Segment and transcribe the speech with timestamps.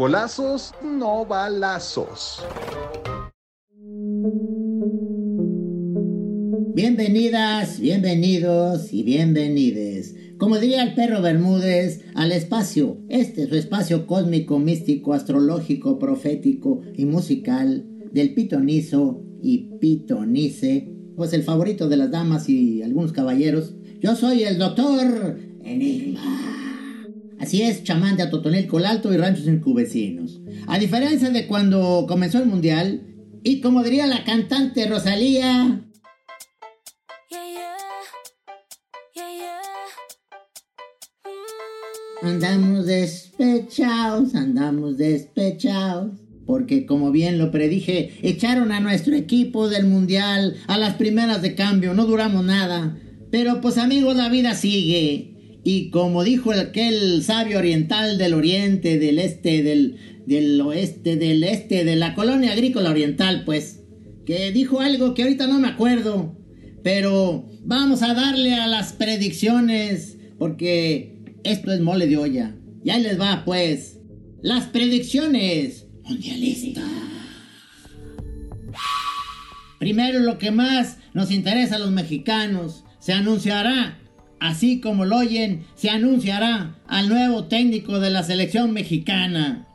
[0.00, 2.42] Golazos, no balazos.
[6.74, 10.16] Bienvenidas, bienvenidos y bienvenides.
[10.38, 12.96] Como diría el perro Bermúdez, al espacio.
[13.10, 21.34] Este es su espacio cósmico, místico, astrológico, profético y musical del pitonizo y pitonice, pues
[21.34, 23.74] el favorito de las damas y algunos caballeros.
[24.00, 26.69] Yo soy el doctor Enigma.
[27.40, 30.40] Así es, chamán de Atotonilco Alto y ranchos incubecinos.
[30.66, 33.02] A diferencia de cuando comenzó el mundial,
[33.42, 35.86] y como diría la cantante Rosalía,
[42.22, 46.12] Andamos despechados, andamos despechados.
[46.44, 51.54] Porque como bien lo predije, echaron a nuestro equipo del mundial a las primeras de
[51.54, 52.98] cambio, no duramos nada.
[53.30, 55.39] Pero pues amigos, la vida sigue.
[55.62, 61.84] Y como dijo aquel sabio oriental del oriente, del este, del, del oeste, del este,
[61.84, 63.80] de la colonia agrícola oriental, pues,
[64.24, 66.36] que dijo algo que ahorita no me acuerdo.
[66.82, 72.56] Pero vamos a darle a las predicciones, porque esto es mole de olla.
[72.84, 73.98] Y ahí les va, pues.
[74.42, 76.84] Las predicciones mundialistas.
[79.78, 82.84] Primero lo que más nos interesa a los mexicanos.
[82.98, 83.98] Se anunciará,
[84.40, 89.66] así como lo oyen, se anunciará al nuevo técnico de la selección mexicana.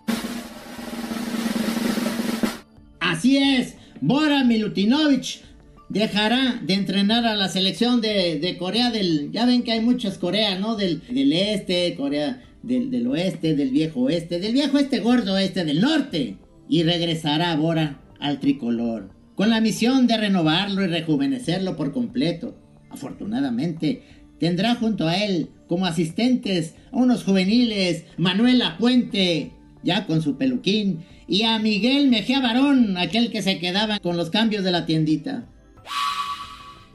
[2.99, 5.41] Así es, Bora Milutinovich
[5.89, 9.31] dejará de entrenar a la selección de, Corea del...
[9.31, 10.75] Ya ven que hay muchas Coreas, ¿no?
[10.75, 15.63] Del, del este, Corea del, del, oeste, del viejo oeste, del viejo este gordo este,
[15.63, 16.37] del norte.
[16.67, 22.57] Y regresará ahora al tricolor, con la misión de renovarlo y rejuvenecerlo por completo.
[22.89, 24.01] Afortunadamente,
[24.39, 29.51] tendrá junto a él como asistentes a unos juveniles, Manuela Puente,
[29.83, 34.29] ya con su peluquín, y a Miguel Mejía Barón, aquel que se quedaba con los
[34.29, 35.47] cambios de la tiendita.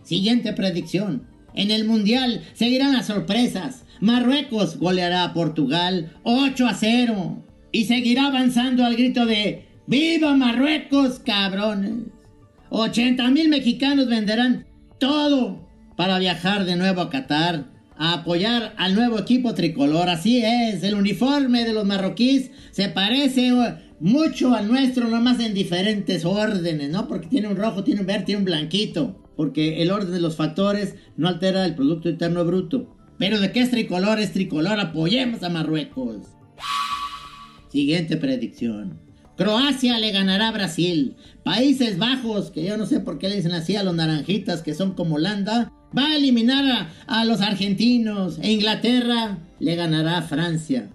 [0.05, 1.27] Siguiente predicción.
[1.55, 3.85] En el Mundial seguirán las sorpresas.
[4.01, 7.45] Marruecos goleará a Portugal 8 a 0.
[7.73, 12.07] Y seguirá avanzando al grito de ¡Viva Marruecos, cabrones!
[12.71, 14.67] 80 mil mexicanos venderán
[14.99, 15.70] todo
[16.01, 17.67] para viajar de nuevo a Qatar
[17.99, 20.09] a apoyar al nuevo equipo tricolor.
[20.09, 23.53] Así es, el uniforme de los marroquíes se parece
[24.01, 27.07] mucho al nuestro, nomás en diferentes órdenes, ¿no?
[27.07, 30.37] Porque tiene un rojo, tiene un verde, tiene un blanquito porque el orden de los
[30.37, 32.97] factores no altera el Producto Interno Bruto.
[33.19, 36.29] Pero de qué es tricolor, es tricolor, apoyemos a Marruecos.
[37.71, 38.99] Siguiente predicción.
[39.37, 41.17] Croacia le ganará a Brasil.
[41.45, 44.73] Países Bajos, que yo no sé por qué le dicen así a los naranjitas que
[44.73, 48.39] son como Holanda, va a eliminar a, los argentinos.
[48.43, 50.91] E Inglaterra le ganará a Francia.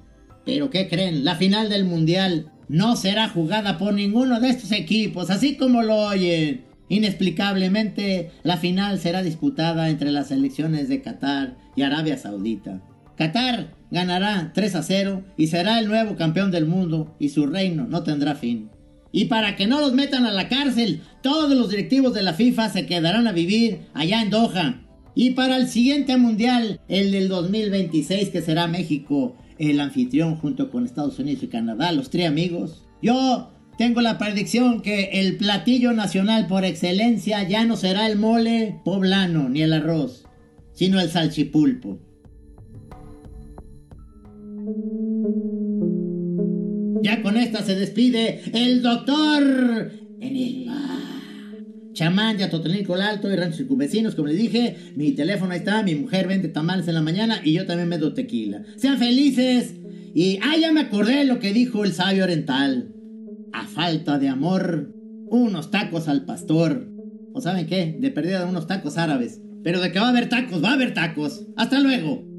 [0.46, 1.26] Pero ¿qué creen?
[1.26, 5.96] La final del Mundial no será jugada por ninguno de estos equipos, así como lo
[5.96, 6.66] oyen.
[6.88, 12.82] Inexplicablemente, la final será disputada entre las selecciones de Qatar y Arabia Saudita.
[13.18, 17.88] Qatar ganará 3 a 0 y será el nuevo campeón del mundo y su reino
[17.88, 18.70] no tendrá fin.
[19.12, 22.70] Y para que no los metan a la cárcel, todos los directivos de la FIFA
[22.70, 24.85] se quedarán a vivir allá en Doha.
[25.16, 30.86] Y para el siguiente mundial, el del 2026, que será México el anfitrión junto con
[30.86, 36.48] Estados Unidos y Canadá, los tres amigos, yo tengo la predicción que el platillo nacional
[36.48, 40.26] por excelencia ya no será el mole poblano ni el arroz,
[40.74, 42.00] sino el salchipulpo.
[47.02, 50.95] Ya con esta se despide el doctor Enigma.
[51.96, 55.96] Chamán de Atotonilco Alto y Ranchos Vecinos, como les dije, mi teléfono ahí está, mi
[55.96, 58.64] mujer vende tamales en la mañana y yo también doy tequila.
[58.76, 59.74] Sean felices
[60.14, 62.92] y, ah, ya me acordé lo que dijo el sabio oriental
[63.54, 64.94] a falta de amor,
[65.28, 66.92] unos tacos al pastor.
[67.34, 67.96] ¿O saben qué?
[67.98, 69.42] De perdida unos tacos árabes.
[69.64, 71.46] Pero de que va a haber tacos, va a haber tacos.
[71.56, 72.35] Hasta luego.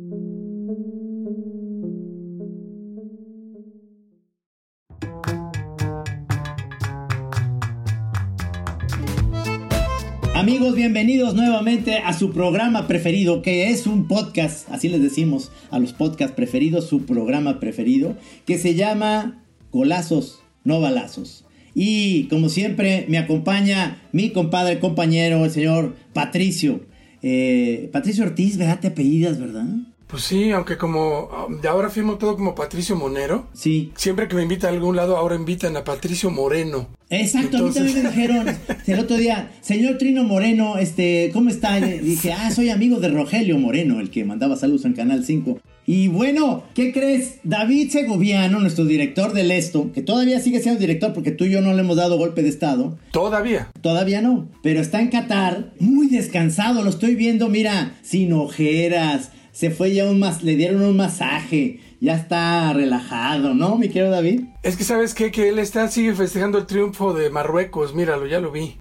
[10.46, 15.80] Amigos, bienvenidos nuevamente a su programa preferido, que es un podcast, así les decimos a
[15.80, 21.44] los podcasts preferidos, su programa preferido, que se llama Golazos, no balazos.
[21.74, 26.86] Y como siempre me acompaña mi compadre, compañero, el señor Patricio.
[27.22, 28.78] Eh, Patricio Ortiz, ¿verdad?
[28.78, 29.66] Te apellidas, ¿verdad?
[30.06, 33.48] Pues sí, aunque como um, de ahora firmo todo como Patricio Monero.
[33.54, 33.92] Sí.
[33.96, 36.88] Siempre que me invitan a algún lado, ahora invitan a Patricio Moreno.
[37.10, 38.46] Exacto, a mí también me dijeron
[38.86, 41.78] el otro día, señor Trino Moreno, este, ¿cómo está?
[41.78, 45.60] Y dije, ah, soy amigo de Rogelio Moreno, el que mandaba saludos en Canal 5.
[45.88, 47.36] Y bueno, ¿qué crees?
[47.44, 51.60] David Segoviano, nuestro director del esto, que todavía sigue siendo director porque tú y yo
[51.60, 52.98] no le hemos dado golpe de estado.
[53.12, 53.70] Todavía.
[53.82, 59.70] Todavía no, pero está en Qatar, muy descansado, lo estoy viendo, mira, sin ojeras, se
[59.70, 64.42] fue ya un más, le dieron un masaje, ya está relajado, ¿no, mi querido David?
[64.62, 68.38] Es que sabes qué, que él está, sigue festejando el triunfo de Marruecos, míralo, ya
[68.38, 68.78] lo vi.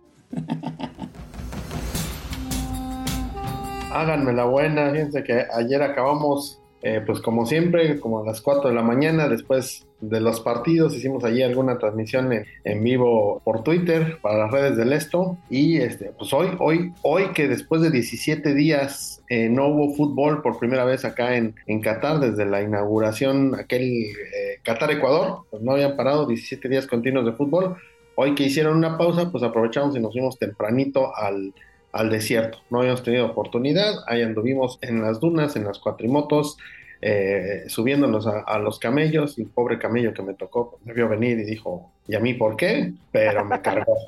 [3.89, 8.70] Háganme la buena, fíjense que ayer acabamos eh, pues como siempre, como a las 4
[8.70, 14.20] de la mañana, después de los partidos, hicimos allí alguna transmisión en, vivo por Twitter
[14.22, 15.36] para las redes del Esto.
[15.50, 20.44] Y este, pues hoy, hoy, hoy que después de 17 días eh, no hubo fútbol
[20.44, 25.72] por primera vez acá en, en Qatar, desde la inauguración, aquel eh, Qatar-Ecuador, pues no
[25.72, 27.78] habían parado 17 días continuos de fútbol.
[28.14, 31.52] Hoy que hicieron una pausa, pues aprovechamos y nos fuimos tempranito al,
[31.95, 32.59] al desierto.
[32.69, 36.57] No habíamos tenido oportunidad, ahí anduvimos en las dunas, en las cuatrimotos,
[37.01, 41.39] eh, subiéndonos a, los camellos, y el pobre camello que me tocó me vio venir
[41.39, 42.92] y dijo, ¿y a mí por qué?
[43.12, 43.97] Pero me cargó.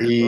[0.00, 0.24] Y,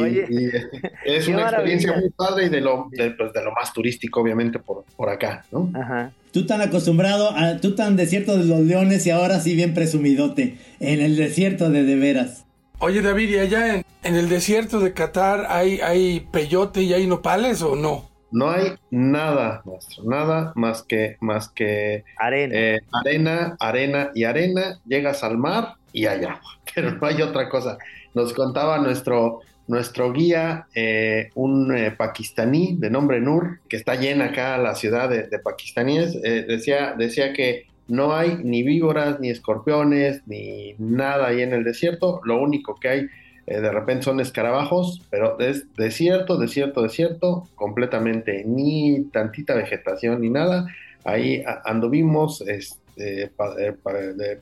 [1.07, 4.85] es una experiencia muy padre y de lo, pues, de, lo más turístico, obviamente, por,
[4.95, 5.73] por acá, ¿no?
[5.75, 6.13] Ajá.
[6.33, 10.59] Tú tan acostumbrado, a, tú tan desierto de los leones y ahora sí bien presumidote,
[10.81, 12.45] en el desierto de de veras.
[12.81, 17.09] Oye David, ¿y allá en, en el desierto de Qatar hay, hay peyote y hay
[17.09, 18.09] nopales o no?
[18.31, 22.55] No hay nada, maestro, nada más que, más que arena.
[22.55, 24.79] Eh, arena, arena y arena.
[24.87, 27.79] Llegas al mar y hay agua, pero no hay otra cosa.
[28.15, 34.27] Nos contaba nuestro, nuestro guía, eh, un eh, pakistaní de nombre Nur, que está llena
[34.27, 40.23] acá la ciudad de, de pakistaníes, decía, decía que no hay ni víboras, ni escorpiones,
[40.27, 42.21] ni nada ahí en el desierto.
[42.25, 43.09] Lo único que hay
[43.47, 50.29] eh, de repente son escarabajos, pero es desierto, desierto, desierto, completamente, ni tantita vegetación ni
[50.29, 50.67] nada.
[51.05, 54.41] Ahí anduvimos este, eh, eh,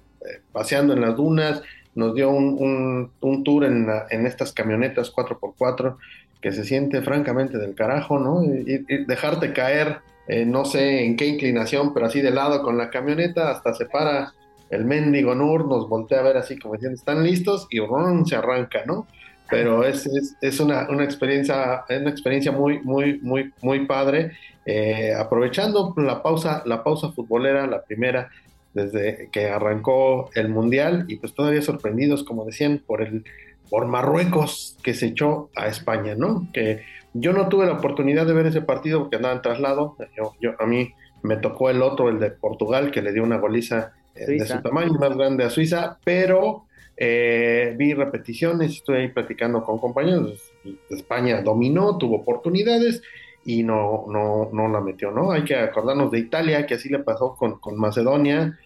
[0.51, 1.63] paseando en las dunas,
[1.95, 3.13] nos dio un,
[3.45, 5.97] tour en, en, estas camionetas 4x4
[6.41, 8.43] que se siente francamente del carajo, ¿no?
[8.43, 13.51] Y, dejarte caer, no sé en qué inclinación, pero así de lado con la camioneta,
[13.51, 14.33] hasta se para
[14.71, 17.69] el mendigo Nur nos voltea a ver así como diciendo, ¿están listos?
[17.71, 17.79] Y
[18.27, 19.07] se arranca, ¿no?
[19.49, 20.09] Pero es,
[20.41, 24.33] es, una, una, experiencia, una experiencia muy, muy, muy, muy padre.
[24.65, 28.29] Eh, aprovechando la pausa, la pausa futbolera, la primera,
[28.75, 33.25] desde que arrancó el Mundial, y pues todavía sorprendidos, como decían, por el
[33.71, 36.49] por Marruecos que se echó a España, ¿no?
[36.53, 36.83] Que
[37.21, 39.97] yo no tuve la oportunidad de ver ese partido porque andaba en traslado.
[40.17, 43.39] Yo, yo, a mí me tocó el otro, el de Portugal, que le dio una
[43.39, 46.65] goliza de su tamaño, más grande a Suiza, pero
[46.97, 50.53] eh, vi repeticiones, estoy ahí platicando con compañeros.
[50.91, 53.03] España dominó, tuvo oportunidades
[53.45, 55.31] y no, no, no la metió, ¿no?
[55.33, 58.59] Hay que acordarnos de Italia, que así le pasó con, con Macedonia,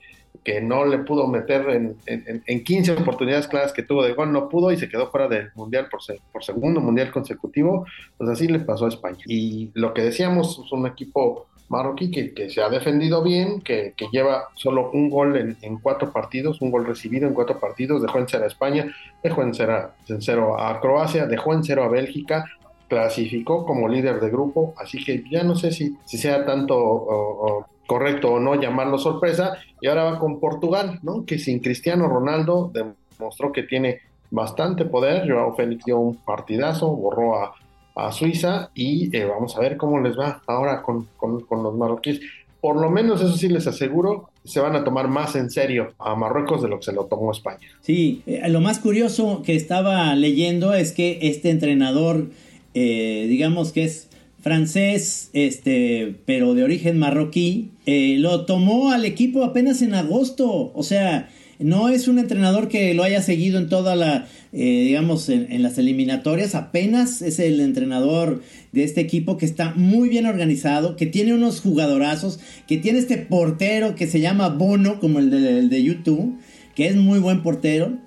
[0.45, 4.49] que no le pudo meter en, en, 15 oportunidades claras que tuvo de gol, no
[4.49, 6.01] pudo y se quedó fuera del mundial por,
[6.33, 9.19] por segundo mundial consecutivo, pues así le pasó a España.
[9.27, 14.49] Y lo que decíamos, es un equipo marroquí que, se ha defendido bien, que, lleva
[14.55, 18.45] solo un gol en, cuatro partidos, un gol recibido en cuatro partidos, dejó en cero
[18.45, 18.93] a España,
[19.23, 22.45] dejó en cero, en cero a Croacia, dejó en cero a Bélgica,
[22.89, 28.33] clasificó como líder de grupo, así que ya no sé si, si sea tanto correcto
[28.33, 31.25] o no llamarlo sorpresa, y ahora va con Portugal, ¿no?
[31.25, 37.37] que sin Cristiano Ronaldo demostró que tiene bastante poder, Joao Félix dio un partidazo, borró
[37.37, 37.55] a
[37.95, 42.21] a Suiza y eh, vamos a ver cómo les va ahora con, los marroquíes.
[42.61, 46.15] Por lo menos eso sí les aseguro, se van a tomar más en serio a
[46.15, 47.67] Marruecos de lo que se lo tomó España.
[47.81, 52.29] Sí, eh, lo más curioso que estaba leyendo es que este entrenador,
[52.75, 54.10] eh, digamos que es
[54.41, 60.73] francés, este, pero de origen marroquí, lo tomó al equipo apenas en agosto.
[60.75, 61.29] O sea,
[61.61, 65.77] no es un entrenador que lo haya seguido en toda la, eh, digamos, en, las
[65.77, 66.55] eliminatorias.
[66.55, 68.43] Apenas es el entrenador
[68.73, 73.19] de este equipo que está muy bien organizado, que tiene unos jugadorazos, que tiene este
[73.19, 76.39] portero que se llama Bono, como el el de YouTube,
[76.75, 77.99] que es muy buen portero.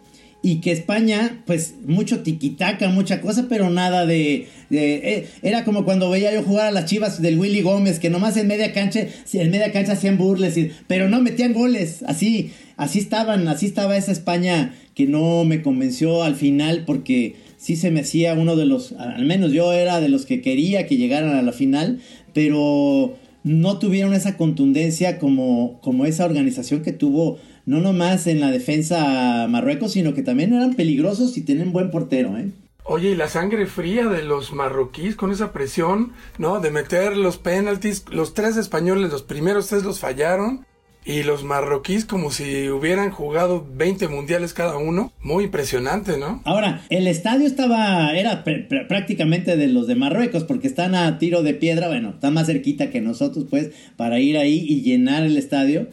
[0.45, 6.09] Y que España, pues mucho tiquitaca, mucha cosa, pero nada de, eh, Era como cuando
[6.09, 9.51] veía yo jugar a las chivas del Willy Gómez, que nomás en media cancha, en
[9.51, 14.75] media cancha hacían burles, pero no metían goles, así, así estaban, así estaba esa España
[14.95, 19.23] que no me convenció al final porque sí se me hacía uno de los, al
[19.23, 22.01] menos yo era de los que quería que llegaran a la final,
[22.33, 28.51] pero no tuvieron esa contundencia como, como esa organización que tuvo no nomás en la
[28.51, 32.51] defensa Marruecos, sino que también eran peligrosos y tienen buen portero, ¿eh?
[32.85, 36.59] Oye, y la sangre fría de los marroquíes con esa presión, ¿no?
[36.59, 40.65] De meter los penaltis, los tres españoles, los primeros tres los fallaron,
[41.05, 45.11] y los marroquíes como si hubieran jugado 20 mundiales cada uno.
[45.21, 46.41] Muy impresionante, ¿no?
[46.45, 51.53] Ahora, el estadio estaba, era prácticamente de los de Marruecos porque están a tiro de
[51.53, 55.87] piedra, bueno, están más cerquita que nosotros pues para ir ahí y llenar el estadio.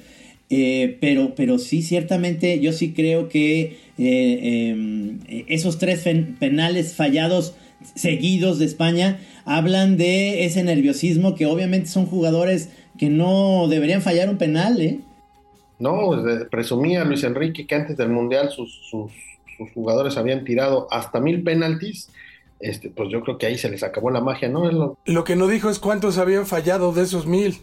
[0.52, 6.04] Eh, pero, pero sí, ciertamente yo sí creo que eh, em, esos tres
[6.40, 7.54] penales fallados
[7.95, 14.28] seguidos de España hablan de ese nerviosismo que obviamente son jugadores que no deberían fallar
[14.28, 15.00] un penal, ¿eh?
[15.78, 16.11] No,
[16.50, 19.11] presumía Luis Enrique que antes del Mundial sus, sus,
[19.73, 22.11] jugadores habían tirado hasta mil penaltis.
[22.59, 24.71] Este, pues yo creo que ahí se les acabó la magia, ¿no?
[24.71, 24.99] Lo...
[25.04, 25.25] lo...
[25.25, 27.57] que no dijo es cuántos habían fallado de esos mil.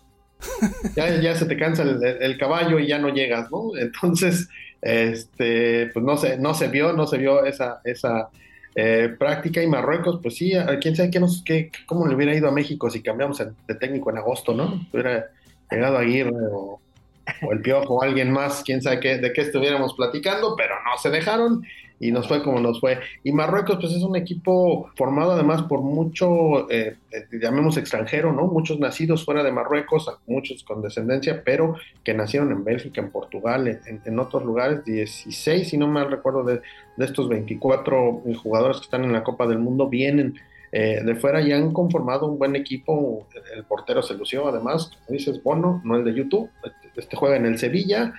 [0.96, 3.75] Ya, ya se te cansa el, caballo y ya no llegas, ¿no?
[3.77, 4.50] Entonces,
[4.82, 8.29] este, pues no se, no se vio, no se vio esa, esa
[8.75, 12.48] eh, práctica y Marruecos, pues sí, quién sabe qué nos, qué, cómo le hubiera ido
[12.48, 14.88] a México si cambiamos de técnico en agosto, ¿no?
[14.94, 15.27] Hubiera
[15.72, 16.79] llegado a Aguirre o,
[17.41, 20.98] o el Piojo o alguien más, quién sabe qué, de qué estuviéramos platicando, pero no
[20.98, 21.63] se dejaron
[22.00, 23.00] y nos fue como nos fue.
[23.24, 28.48] Y Marruecos, pues es un equipo formado además por mucho, eh, eh, llamemos extranjero, ¿no?
[28.48, 33.68] Muchos nacidos fuera de Marruecos, muchos con descendencia, pero que nacieron en Bélgica, en Portugal,
[33.86, 36.62] en, otros lugares, 16, si no mal recuerdo, de,
[36.98, 40.36] de, estos 24 jugadores que están en la Copa del Mundo, vienen
[40.72, 43.27] eh, de fuera y han conformado un buen equipo.
[43.56, 47.38] El portero se lució, además, como dices, Bono, no el de YouTube, este, este juega
[47.38, 48.13] en el Sevilla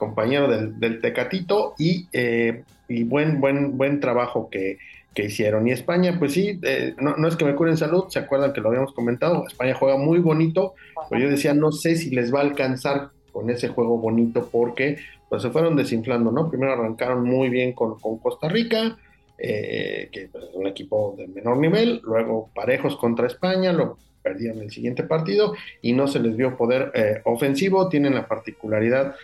[0.00, 4.78] compañero del, Tecatito y, eh, y, buen, buen, buen trabajo que,
[5.16, 5.68] hicieron.
[5.68, 8.68] Y España, pues sí, eh, no, es que me curen salud, se acuerdan que lo
[8.68, 10.72] habíamos comentado, España juega muy bonito,
[11.10, 14.96] pero yo decía, no sé si les va a alcanzar con ese juego bonito porque
[15.28, 16.48] pues se fueron desinflando, ¿no?
[16.48, 18.96] Primero arrancaron muy bien con, Costa Rica,
[19.36, 24.62] eh, que pues, es un equipo de menor nivel, luego parejos contra España, lo perdieron
[24.62, 29.16] el siguiente partido y no se les vio poder ofensivo, tienen la particularidad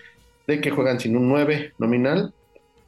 [0.47, 2.35] de que juegan sin un 9 nominal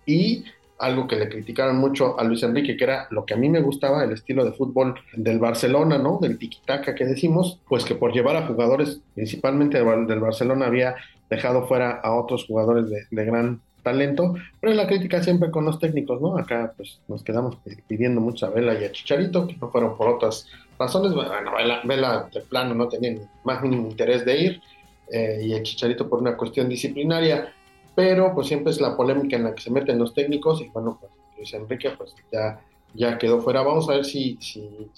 [0.04, 0.44] y
[0.78, 3.60] algo que le criticaron mucho a Luis Enrique, que era lo que a mí me
[3.60, 6.18] gustaba, el estilo de fútbol del Barcelona, ¿no?
[6.20, 10.96] Del tiquitaca que decimos, pues que por llevar a jugadores, principalmente del Barcelona, había
[11.28, 16.20] dejado fuera a otros jugadores de, gran talento, pero la crítica siempre con los técnicos,
[16.20, 16.36] ¿no?
[16.36, 17.56] Acá pues nos quedamos
[17.86, 20.46] pidiendo mucho a Vela y a Chicharito, que no fueron por otras
[20.78, 24.60] razones, bueno, Vela, Vela de plano no tenía más mínimo interés de ir,
[25.10, 27.52] eh, y el Chicharito por una cuestión disciplinaria,
[27.98, 30.98] pero pues siempre es la polémica en la que se meten los técnicos y bueno,
[31.00, 32.60] pues Luis Enrique pues ya,
[32.94, 33.62] ya quedó fuera.
[33.62, 34.88] Vamos a ver si, si,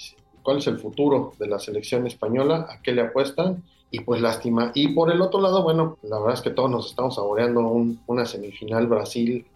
[0.43, 4.71] cuál es el futuro de la selección española, a qué le apuestan y pues lástima.
[4.75, 7.63] Y por el otro lado, bueno, la verdad es que todos nos estamos saboreando
[8.07, 9.47] una semifinal Brasil.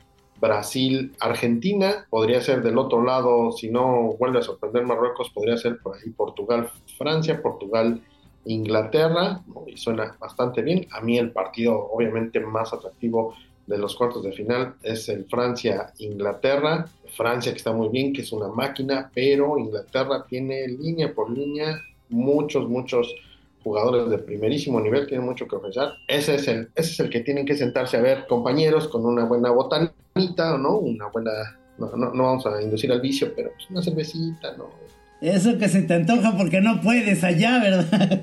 [0.40, 5.80] Brasil, Argentina, podría ser del otro lado, si no vuelve a sorprender Marruecos, podría ser
[5.80, 8.00] por ahí Portugal, Francia, Portugal,
[8.46, 10.86] Inglaterra, y suena bastante bien.
[10.92, 13.34] A mí el partido obviamente más atractivo
[13.66, 16.86] de los cuartos de final es el Francia-Inglaterra.
[17.16, 21.80] Francia que está muy bien, que es una máquina, pero Inglaterra tiene línea por línea
[22.08, 23.14] muchos, muchos
[23.62, 25.88] jugadores de primerísimo nivel, tienen mucho que ofrecer.
[26.06, 29.24] Ese es el, ese es el que tienen que sentarse a ver compañeros con una
[29.24, 30.78] buena botanita, ¿no?
[30.78, 34.68] Una buena, no, no, vamos a inducir al vicio, pero pues una cervecita, ¿no?
[35.24, 38.20] Eso que se te antoja porque no puedes allá, ¿verdad?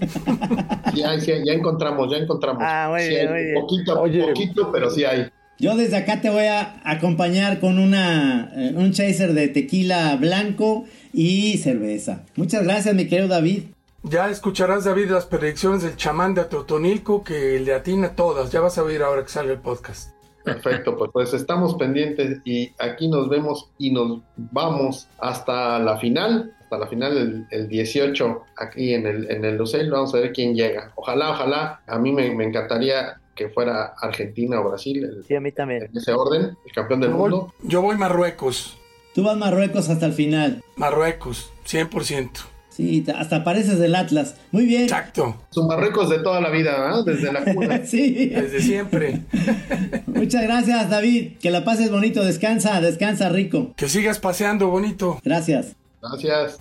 [0.94, 2.62] ya, ya encontramos, ya encontramos.
[2.64, 5.28] Ah, muy bien, Poquito, poquito, pero sí hay.
[5.58, 10.86] Yo desde acá te voy a acompañar con una, eh, un chaser de tequila blanco
[11.12, 12.24] y cerveza.
[12.36, 13.64] Muchas gracias, mi querido David.
[14.04, 18.52] Ya escucharás, David, las predicciones del chamán de Atotonilco que le atina todas.
[18.52, 20.12] Ya vas a oír ahora que sale el podcast.
[20.44, 26.54] Perfecto, pues, pues estamos pendientes y aquí nos vemos y nos vamos hasta la final
[26.72, 29.92] hasta la final el, 18 aquí en el, en el Luceil.
[29.92, 30.94] Vamos a ver quién llega.
[30.96, 31.82] Ojalá, ojalá.
[31.86, 35.22] A mí me, encantaría que fuera Argentina o Brasil.
[35.28, 35.84] sí, a mí también.
[35.84, 37.54] En ese orden, el campeón del mundo.
[37.64, 38.78] Yo voy Marruecos.
[39.14, 40.64] Tú vas Marruecos hasta el final.
[40.78, 42.30] Marruecos, 100%.
[42.70, 44.36] Sí, hasta pareces del Atlas.
[44.52, 44.84] Muy bien.
[44.84, 45.36] Exacto.
[45.50, 47.04] Son Marruecos de toda la vida, ¿no?
[47.04, 47.82] Desde la cuna.
[47.86, 48.28] sí.
[48.28, 49.24] Desde siempre.
[50.08, 51.34] Muchas gracias, David.
[51.42, 52.24] Que la pases bonito.
[52.24, 53.74] Descansa, descansa rico.
[53.76, 55.20] Que sigas paseando bonito.
[55.22, 55.76] Gracias.
[56.02, 56.60] Gracias.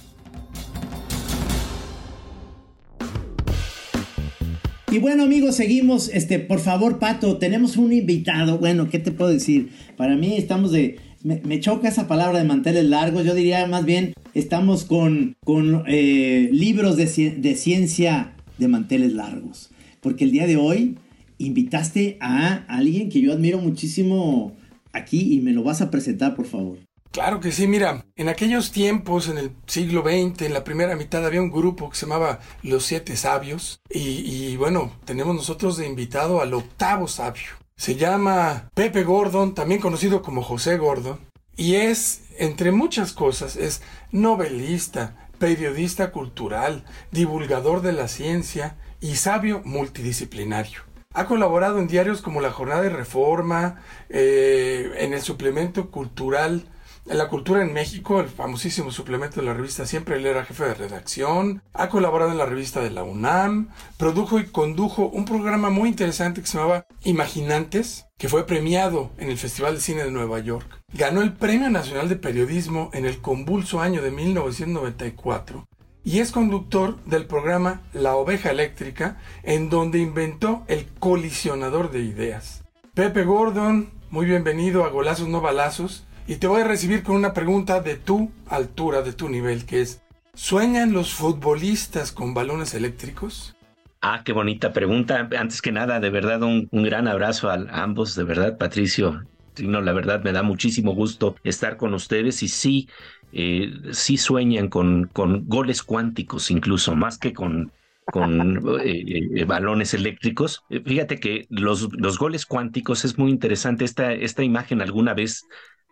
[4.92, 9.30] Y bueno amigos, seguimos, este, por favor Pato, tenemos un invitado, bueno, ¿qué te puedo
[9.30, 9.70] decir?
[9.96, 14.14] Para mí estamos de, me, choca esa palabra de manteles largos, yo diría más bien,
[14.34, 19.70] estamos con, con eh, libros de, de ciencia de manteles largos,
[20.00, 20.98] porque el día de hoy
[21.38, 24.56] invitaste a alguien que yo admiro muchísimo
[24.92, 26.78] aquí y me lo vas a presentar, por favor.
[27.12, 31.26] Claro que sí, mira, en aquellos tiempos, en el siglo XX, en la primera mitad,
[31.26, 33.80] había un grupo que se llamaba Los Siete Sabios.
[33.90, 37.50] Y, bueno, tenemos nosotros de invitado al octavo sabio.
[37.76, 41.18] Se llama Pepe Gordon, también conocido como José Gordon.
[41.56, 49.62] Y es, entre muchas cosas, es novelista, periodista cultural, divulgador de la ciencia y sabio
[49.64, 50.82] multidisciplinario.
[51.12, 56.68] Ha colaborado en diarios como La Jornada de Reforma, eh, en el suplemento cultural
[57.06, 60.74] la cultura en México, el famosísimo suplemento de la revista Siempre, él era jefe de
[60.74, 65.88] redacción, ha colaborado en la revista de la UNAM, produjo y condujo un programa muy
[65.88, 70.38] interesante que se llamaba Imaginantes, que fue premiado en el Festival de Cine de Nueva
[70.40, 70.82] York.
[70.92, 75.66] Ganó el Premio Nacional de Periodismo en el convulso año de 1994
[76.04, 82.64] y es conductor del programa La Oveja Eléctrica, en donde inventó el colisionador de ideas.
[82.94, 86.06] Pepe Gordon, muy bienvenido a Golazos No Balazos.
[86.26, 89.80] Y te voy a recibir con una pregunta de tu altura, de tu nivel, que
[89.80, 90.02] es,
[90.34, 93.56] ¿sueñan los futbolistas con balones eléctricos?
[94.02, 95.28] Ah, qué bonita pregunta.
[95.36, 99.24] Antes que nada, de verdad, un, gran abrazo a, ambos, de verdad, Patricio.
[99.60, 102.88] No, la verdad me da muchísimo gusto estar con ustedes y sí,
[103.32, 107.72] eh, sí sueñan con, con goles cuánticos incluso, más que con
[108.10, 110.64] con eh, eh, balones eléctricos.
[110.84, 113.84] Fíjate que los, los goles cuánticos es muy interesante.
[113.84, 115.46] Esta, esta imagen alguna vez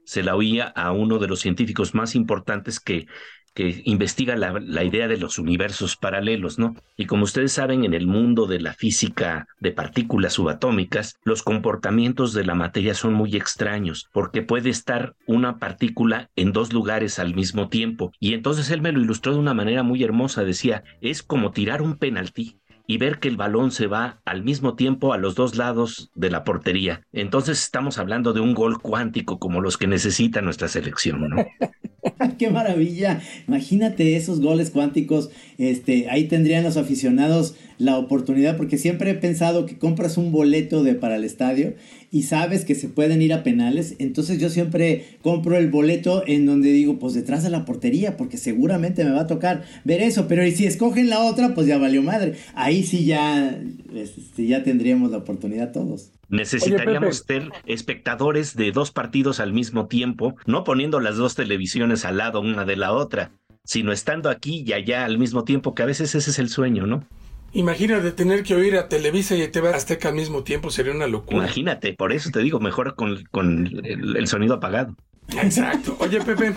[0.08, 3.06] se la oía a uno de los científicos más importantes que,
[3.52, 6.76] que investiga la, la, idea de los universos paralelos, ¿no?
[6.96, 12.32] Y como ustedes saben, en el mundo de la física de partículas subatómicas, los comportamientos
[12.32, 17.34] de la materia son muy extraños, porque puede estar una partícula en dos lugares al
[17.34, 18.10] mismo tiempo.
[18.18, 21.82] Y entonces él me lo ilustró de una manera muy hermosa, decía, es como tirar
[21.82, 22.56] un penalti
[22.88, 26.30] y ver que el balón se va al mismo tiempo a los dos lados de
[26.30, 27.06] la portería.
[27.12, 31.36] Entonces estamos hablando de un gol cuántico como los que necesita nuestra selección, ¿no?
[32.38, 33.20] ¡Qué maravilla!
[33.46, 35.30] Imagínate esos goles cuánticos.
[35.58, 40.82] Este, ahí tendrían los aficionados la oportunidad, porque siempre he pensado que compras un boleto
[40.82, 41.74] de para el estadio
[42.10, 43.94] y sabes que se pueden ir a penales.
[43.98, 48.36] Entonces yo siempre compro el boleto en donde digo, pues detrás de la portería, porque
[48.36, 50.26] seguramente me va a tocar ver eso.
[50.28, 52.34] Pero si escogen la otra, pues ya valió madre.
[52.54, 53.60] Ahí sí ya,
[53.94, 56.12] este, ya tendríamos la oportunidad todos.
[56.28, 62.18] Necesitaríamos ser espectadores de dos partidos al mismo tiempo, no poniendo las dos televisiones al
[62.18, 63.32] lado una de la otra,
[63.64, 66.86] sino estando aquí y allá al mismo tiempo, que a veces ese es el sueño,
[66.86, 67.06] ¿no?
[67.52, 71.06] Imagínate tener que oír a Televisa y a TV Azteca al mismo tiempo, sería una
[71.06, 71.38] locura.
[71.38, 74.94] Imagínate, por eso te digo, mejor con, con el, sonido apagado.
[75.28, 75.96] Exacto.
[76.00, 76.54] Oye, Pepe,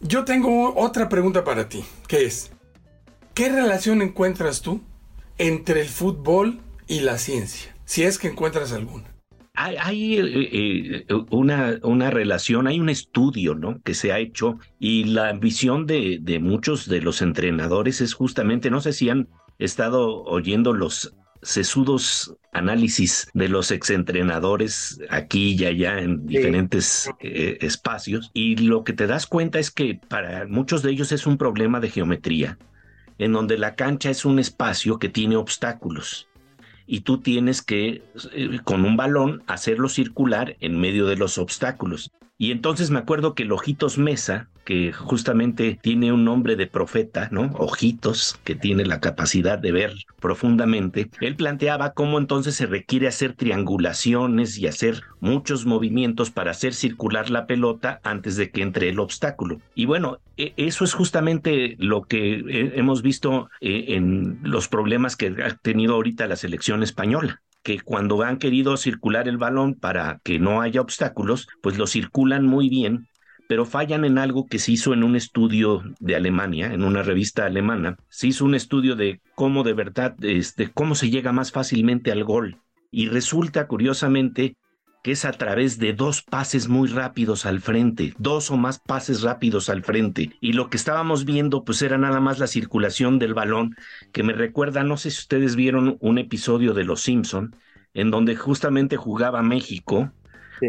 [0.00, 2.50] yo tengo otra pregunta para ti, que es,
[3.34, 4.80] ¿qué relación encuentras tú
[5.38, 6.58] entre el fútbol
[6.88, 7.77] y la ciencia?
[7.88, 9.06] Si es que encuentras alguna.
[9.54, 13.80] Hay, eh, eh, una, una relación, hay un estudio ¿no?
[13.82, 18.70] que se ha hecho y la visión de, de muchos de los entrenadores es justamente,
[18.70, 19.26] no sé si han
[19.58, 28.30] estado oyendo los sesudos análisis de los exentrenadores aquí y allá en diferentes eh, espacios
[28.34, 31.80] y lo que te das cuenta es que para muchos de ellos es un problema
[31.80, 32.58] de geometría,
[33.16, 36.27] en donde la cancha es un espacio que tiene obstáculos
[36.88, 42.10] y tú tienes que eh, con un balón hacerlo circular en medio de los obstáculos.
[42.38, 47.30] Y entonces me acuerdo que el Ojitos Mesa, que justamente tiene un nombre de profeta,
[47.32, 47.52] ¿no?
[47.54, 53.32] Ojitos, que tiene la capacidad de ver profundamente, él planteaba cómo entonces se requiere hacer
[53.32, 59.00] triangulaciones y hacer muchos movimientos para hacer circular la pelota antes de que entre el
[59.00, 59.58] obstáculo.
[59.74, 65.16] Y bueno, e, eso es justamente lo que eh, hemos visto eh, en los problemas
[65.16, 70.20] que ha tenido ahorita la selección española que cuando han querido circular el balón para
[70.24, 73.08] que no haya obstáculos, pues lo circulan muy bien,
[73.48, 77.46] pero fallan en algo que se hizo en un estudio de Alemania, en una revista
[77.46, 77.96] alemana.
[78.10, 82.24] Se hizo un estudio de cómo de verdad, este, cómo se llega más fácilmente al
[82.24, 82.58] gol.
[82.90, 84.56] Y resulta, curiosamente,
[85.02, 89.22] que es a través de dos pases muy rápidos al frente, dos o más pases
[89.22, 90.30] rápidos al frente.
[90.42, 93.76] Y lo que estábamos viendo pues era nada más la circulación del balón,
[94.12, 97.56] que me recuerda, no sé si ustedes vieron un episodio de Los Simpson,
[97.94, 100.12] en donde justamente jugaba México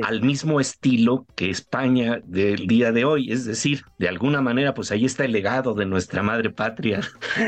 [0.04, 3.32] al mismo estilo que España del día de hoy.
[3.32, 7.02] Es decir, de alguna manera, pues ahí está el legado de nuestra madre patria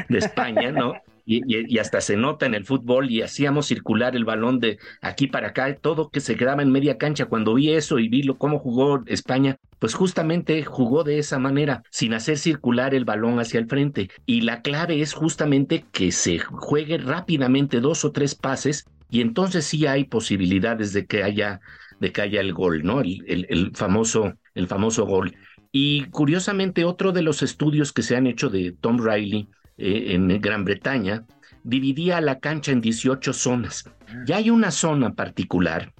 [0.10, 0.94] de España, ¿no?
[1.24, 5.50] Y, hasta se nota en el fútbol y hacíamos circular el balón de aquí para
[5.50, 7.28] acá, todo que se quedaba en media cancha.
[7.28, 11.84] Cuando vi eso y vi lo, cómo jugó España, pues justamente jugó de esa manera,
[11.90, 14.10] sin hacer circular el balón hacia el frente.
[14.26, 19.66] Y la clave es justamente que se juegue rápidamente dos o tres pases y entonces
[19.66, 21.60] sí hay posibilidades de que haya,
[22.02, 23.02] de que haya el gol, ¿no?
[23.02, 25.36] El, el, famoso, el famoso gol.
[25.72, 30.42] Y curiosamente, otro de los estudios que se han hecho de Tom Riley eh, en
[30.42, 31.26] Gran Bretaña,
[31.64, 33.88] dividía la cancha en 18 zonas.
[34.26, 35.94] Ya hay una zona particular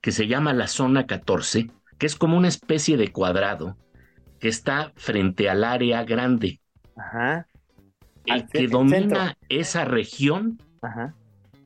[0.00, 3.76] que se llama la zona 14, que es como una especie de cuadrado
[4.40, 6.60] que está frente al área grande.
[6.96, 7.46] Ajá.
[8.26, 10.60] El que domina esa región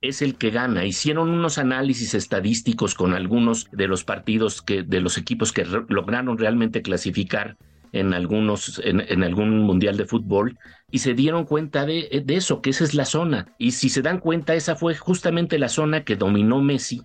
[0.02, 0.84] es el que gana.
[0.84, 6.36] Hicieron unos análisis estadísticos con algunos de los partidos que, de los equipos que lograron
[6.36, 7.56] realmente clasificar
[7.92, 10.58] en algunos, en, algún mundial de fútbol,
[10.90, 13.54] y se dieron cuenta de, de, eso, que esa es la zona.
[13.58, 17.02] Y si se dan cuenta, esa fue justamente la zona que dominó Messi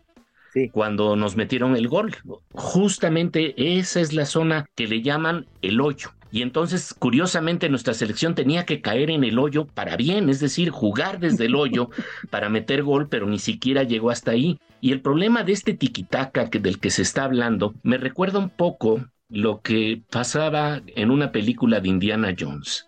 [0.72, 2.16] cuando nos metieron el gol.
[2.54, 6.10] Justamente esa es la zona que le llaman el hoyo.
[6.32, 10.70] Y entonces, curiosamente, nuestra selección tenía que caer en el hoyo para bien, es decir,
[10.70, 11.90] jugar desde el hoyo
[12.30, 14.60] para meter gol, pero ni siquiera llegó hasta ahí.
[14.82, 18.50] Y el problema de este tiquitaca que, del que se está hablando me recuerda un
[18.50, 22.88] poco lo que pasaba en una película de Indiana Jones,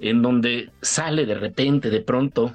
[0.00, 2.52] en donde sale de repente, de pronto,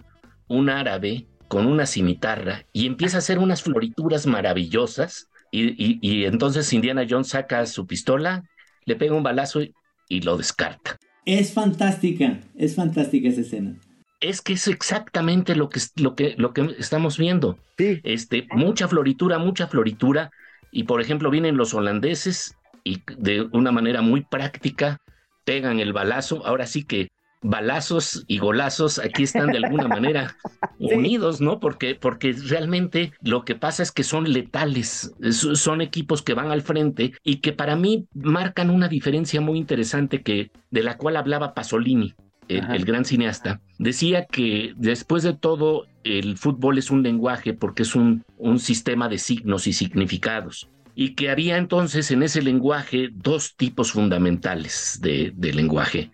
[0.48, 7.08] un árabe con una cimitarra y empieza a hacer unas florituras maravillosas y, entonces Indiana
[7.10, 8.43] Jones saca su pistola,
[8.86, 9.74] le pega un balazo y,
[10.22, 10.98] lo descarta.
[11.26, 13.76] Es fantástica, es fantástica esa escena.
[14.19, 17.58] Es que es exactamente lo que, lo que, lo que estamos viendo.
[17.78, 20.32] Este, mucha floritura, mucha floritura.
[20.72, 24.98] Y por ejemplo, vienen los holandeses y de una manera muy práctica
[25.45, 26.45] pegan el balazo.
[26.45, 27.10] Ahora sí que
[27.41, 30.36] balazos y golazos aquí están de alguna manera
[30.80, 31.60] unidos, ¿no?
[31.60, 36.62] Porque, porque realmente lo que pasa es que son letales, son equipos que van al
[36.62, 41.54] frente y que para mí marcan una diferencia muy interesante que, de la cual hablaba
[41.54, 42.13] Pasolini.
[42.47, 47.84] El, el, gran cineasta, decía que después de todo el fútbol es un lenguaje porque
[47.84, 50.67] es un, un sistema de signos y significados
[51.02, 56.12] y que había entonces en ese lenguaje dos tipos fundamentales de, lenguaje,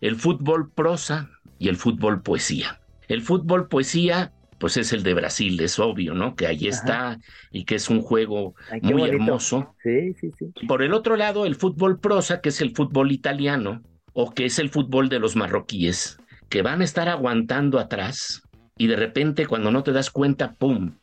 [0.00, 2.80] el fútbol prosa y el fútbol poesía.
[3.08, 6.36] El fútbol poesía pues es el de Brasil, es obvio, ¿no?
[6.36, 7.18] Que ahí está
[7.50, 9.74] y que es un juego muy hermoso.
[9.82, 10.66] Sí, sí, sí.
[10.66, 13.82] Por el otro lado, el fútbol prosa, que es el fútbol italiano,
[14.14, 18.42] o que es el fútbol de los marroquíes, que van a estar aguantando atrás
[18.78, 20.96] y de repente cuando no te das cuenta, ¡pum!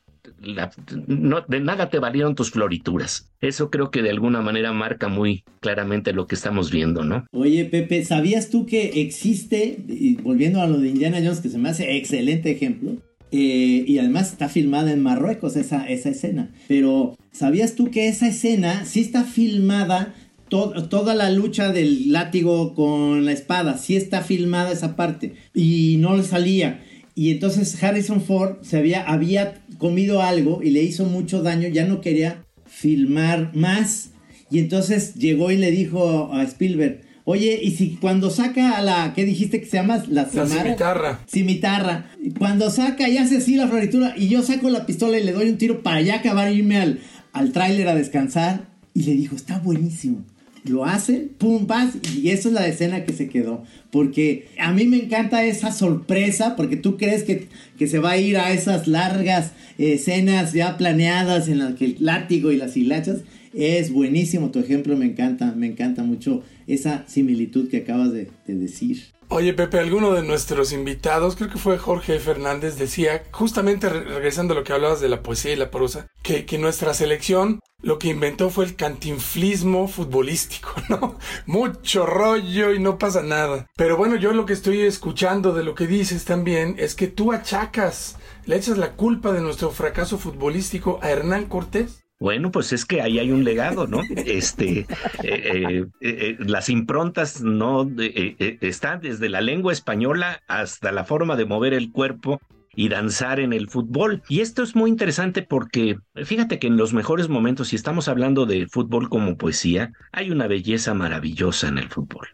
[1.08, 3.30] No, de nada te valieron tus florituras.
[3.42, 7.26] Eso creo que de alguna manera marca muy claramente lo que estamos viendo, ¿no?
[7.32, 9.78] Oye, Pepe, ¿sabías tú que existe,
[10.24, 12.98] volviendo a lo de Indiana Jones, que se me hace excelente ejemplo,
[13.32, 18.28] eh, y además está filmada en Marruecos esa, esa escena, pero ¿sabías tú que esa
[18.28, 20.14] escena sí está filmada
[20.50, 26.18] toda la lucha del látigo con la espada, sí está filmada esa parte y no
[26.18, 26.84] le salía.
[27.16, 31.86] Y entonces Harrison Ford se había, había comido algo y le hizo mucho daño, ya
[31.86, 34.12] no quería filmar más.
[34.52, 39.14] Y entonces llegó y le dijo a Spielberg, oye, y si cuando saca a la,
[39.16, 40.04] ¿qué dijiste que se llama?
[40.08, 41.20] La, la cimitarra.
[41.28, 42.12] Cimitarra.
[42.38, 45.50] Cuando saca y hace así la floritura y yo saco la pistola y le doy
[45.50, 47.00] un tiro para ya acabar irme al,
[47.34, 48.70] al tráiler a descansar.
[48.94, 50.26] Y le dijo, está buenísimo
[50.64, 53.64] lo hacen, pum, vas, y eso es la escena que se quedó.
[53.92, 57.48] Porque a mí me encanta esa sorpresa, porque tú crees que,
[57.78, 61.96] que se va a ir a esas largas escenas ya planeadas en las que el
[62.00, 63.22] látigo y las hilachas.
[63.54, 68.56] Es buenísimo tu ejemplo, me encanta, me encanta mucho esa similitud que acabas de, de
[68.56, 69.02] decir.
[69.34, 74.58] Oye, Pepe, alguno de nuestros invitados, creo que fue Jorge Fernández, decía, justamente regresando a
[74.58, 78.10] lo que hablabas de la poesía y la prosa, que, que nuestra selección lo que
[78.10, 81.18] inventó fue el cantinflismo futbolístico, ¿no?
[81.46, 83.68] Mucho rollo y no pasa nada.
[83.78, 87.32] Pero bueno, yo lo que estoy escuchando de lo que dices también es que tú
[87.32, 92.01] achacas, le echas la culpa de nuestro fracaso futbolístico a Hernán Cortés.
[92.22, 94.02] Bueno, pues es que ahí hay un legado, ¿no?
[94.16, 94.86] Este, eh,
[95.24, 101.74] eh, eh, las improntas no están desde la lengua española hasta la forma de mover
[101.74, 102.40] el cuerpo
[102.76, 104.22] y danzar en el fútbol.
[104.30, 108.46] Y esto es muy interesante porque fíjate que en los mejores momentos, si estamos hablando
[108.46, 112.28] de fútbol como poesía, hay una belleza maravillosa en el fútbol.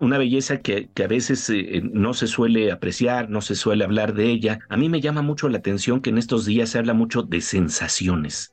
[0.00, 1.52] Una belleza que, a veces
[1.92, 4.58] no se suele apreciar, no se suele hablar de ella.
[4.68, 7.40] A mí me llama mucho la atención que en estos días se habla mucho de
[7.40, 8.52] sensaciones.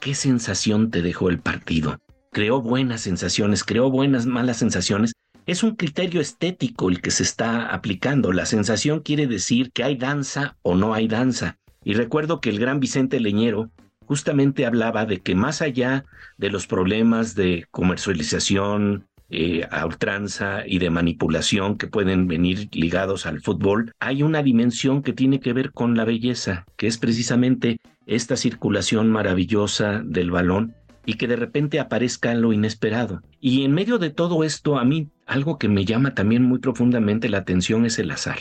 [0.00, 1.98] ¿Qué sensación te dejó el partido?
[2.32, 5.12] Creó buenas sensaciones, creó buenas, malas sensaciones.
[5.44, 8.32] Es un criterio estético el que se está aplicando.
[8.32, 11.58] La sensación quiere decir que hay danza o no hay danza.
[11.84, 13.70] Y recuerdo que el gran Vicente Leñero
[14.06, 16.06] justamente hablaba de que más allá
[16.38, 23.26] de los problemas de comercialización, eh, a ultranza y de manipulación que pueden venir ligados
[23.26, 27.78] al fútbol, hay una dimensión que tiene que ver con la belleza, que es precisamente
[28.06, 30.74] esta circulación maravillosa del balón
[31.06, 33.22] y que de repente aparezca lo inesperado.
[33.40, 37.28] Y en medio de todo esto, a mí algo que me llama también muy profundamente
[37.28, 38.38] la atención es el azar.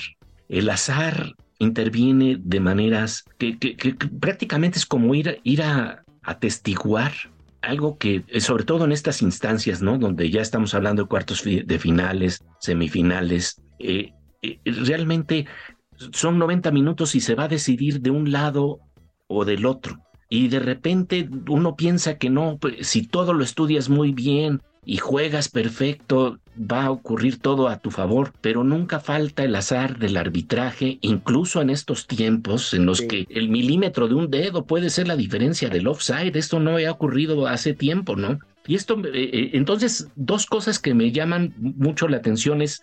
[0.47, 3.57] El azar interviene de maneras que,
[4.19, 7.11] prácticamente es como ir, ir a atestiguar
[7.61, 9.97] algo que, eh, sobre todo en estas instancias, ¿no?
[9.97, 15.45] Donde ya estamos hablando de cuartos de finales, semifinales, eh, eh, realmente
[16.11, 18.79] son 90 minutos y se va a decidir de un lado
[19.27, 19.97] o del otro.
[20.29, 24.97] Y de repente uno piensa que no, pues, si todo lo estudias muy bien, y
[24.97, 30.17] juegas perfecto, va a ocurrir todo a tu favor, pero nunca falta el azar del
[30.17, 35.07] arbitraje, incluso en estos tiempos en los que el milímetro de un dedo puede ser
[35.07, 36.35] la diferencia del offside.
[36.35, 38.39] Esto no ha ocurrido hace tiempo, ¿no?
[38.67, 42.81] Y esto, eh, eh, entonces, dos cosas que me llaman mucho la atención es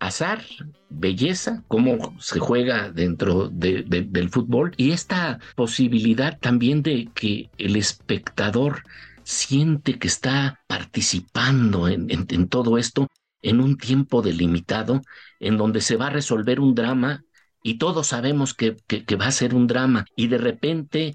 [0.00, 0.42] azar,
[0.90, 8.82] belleza, cómo se juega dentro del fútbol y esta posibilidad también de que el espectador
[9.28, 13.08] siente que está participando en, todo esto
[13.42, 15.02] en un tiempo delimitado,
[15.38, 17.24] en donde se va a resolver un drama
[17.62, 21.14] y todos sabemos que, que, va a ser un drama y de repente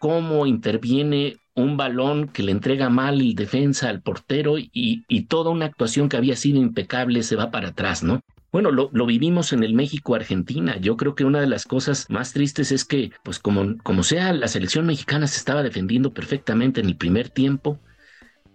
[0.00, 5.52] cómo interviene un balón que le entrega mal el defensa al portero y, y, toda
[5.52, 8.22] una actuación que había sido impecable se va para atrás, ¿no?
[8.52, 10.76] Bueno, lo, vivimos en el México-Argentina.
[10.78, 14.34] Yo creo que una de las cosas más tristes es que, pues como, como sea,
[14.34, 17.80] la selección mexicana se estaba defendiendo perfectamente en el primer tiempo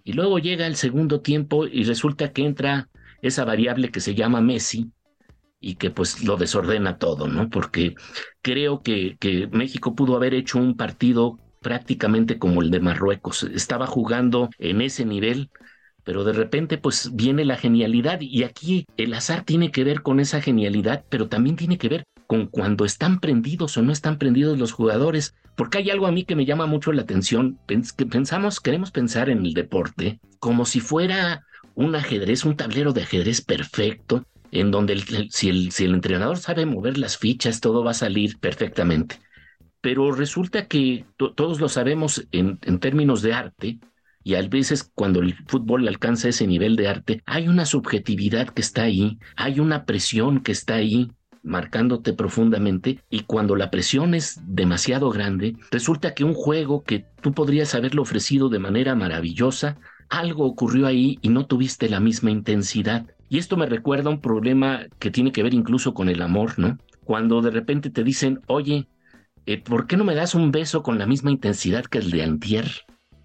[0.04, 2.90] y luego llega el segundo tiempo y resulta que entra
[3.24, 4.92] esa variable que se llama Messi
[5.60, 7.50] y que pues lo desordena todo, ¿no?
[7.50, 7.96] Porque
[8.44, 13.42] creo que, que México pudo haber hecho un partido prácticamente como el de Marruecos.
[13.44, 15.50] Estaba jugando en ese nivel
[16.08, 20.22] pero de repente pues viene la genialidad y aquí el azar tiene que ver con
[20.22, 24.58] esa genialidad, pero también tiene que ver con cuando están prendidos o no están prendidos
[24.58, 28.62] los jugadores, porque hay algo a mí que me llama mucho la atención, que pensamos,
[28.62, 31.44] queremos pensar en el deporte como si fuera
[31.76, 34.98] un ajedrez, un tablero de ajedrez perfecto, en donde
[35.30, 39.20] si, el, si, el, entrenador sabe mover las fichas, todo va a salir perfectamente.
[39.82, 43.80] Pero resulta que todos lo sabemos en, en términos de arte,
[44.28, 48.60] y a veces cuando el fútbol alcanza ese nivel de arte, hay una subjetividad que
[48.60, 51.10] está ahí, hay una presión que está ahí
[51.44, 57.32] marcándote profundamente y cuando la presión es demasiado grande, resulta que un juego que tú
[57.32, 59.78] podrías haberlo ofrecido de manera maravillosa,
[60.10, 63.06] algo ocurrió ahí y no tuviste la misma intensidad.
[63.30, 66.60] Y esto me recuerda a un problema que tiene que ver incluso con el amor,
[66.60, 66.78] ¿no?
[67.06, 68.90] Cuando de repente te dicen, oye,
[69.46, 72.24] eh, ¿por qué no me das un beso con la misma intensidad que el de
[72.24, 72.70] antier?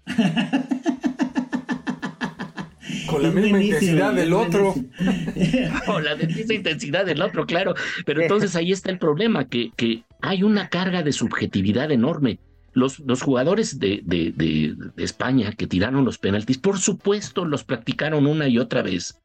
[3.07, 4.75] Con la misma intensidad del otro.
[5.87, 7.73] o la misma intensidad del otro, claro.
[8.05, 12.39] Pero entonces ahí está el problema, que, que hay una carga de subjetividad enorme.
[12.73, 18.25] Los, los jugadores de, de, de, España que tiraron los penaltis, por supuesto, los practicaron
[18.25, 19.21] una y otra vez,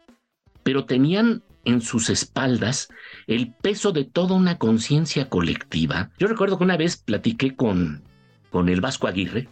[0.63, 2.89] pero tenían en sus espaldas
[3.27, 6.11] el peso de toda una conciencia colectiva.
[6.19, 8.03] Yo recuerdo que una vez platiqué con,
[8.51, 9.49] con el Vasco Aguirre,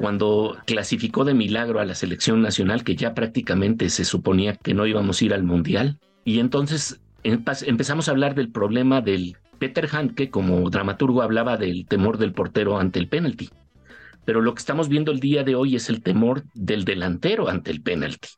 [0.00, 4.86] cuando clasificó de milagro a la selección nacional, que ya prácticamente se suponía que no
[4.86, 5.98] íbamos a ir al Mundial.
[6.24, 12.18] Y entonces empezamos a hablar del problema del Peter Handke, como dramaturgo hablaba del temor
[12.18, 13.50] del portero ante el penalti.
[14.24, 17.70] Pero lo que estamos viendo el día de hoy es el temor del delantero ante
[17.70, 18.28] el penalti,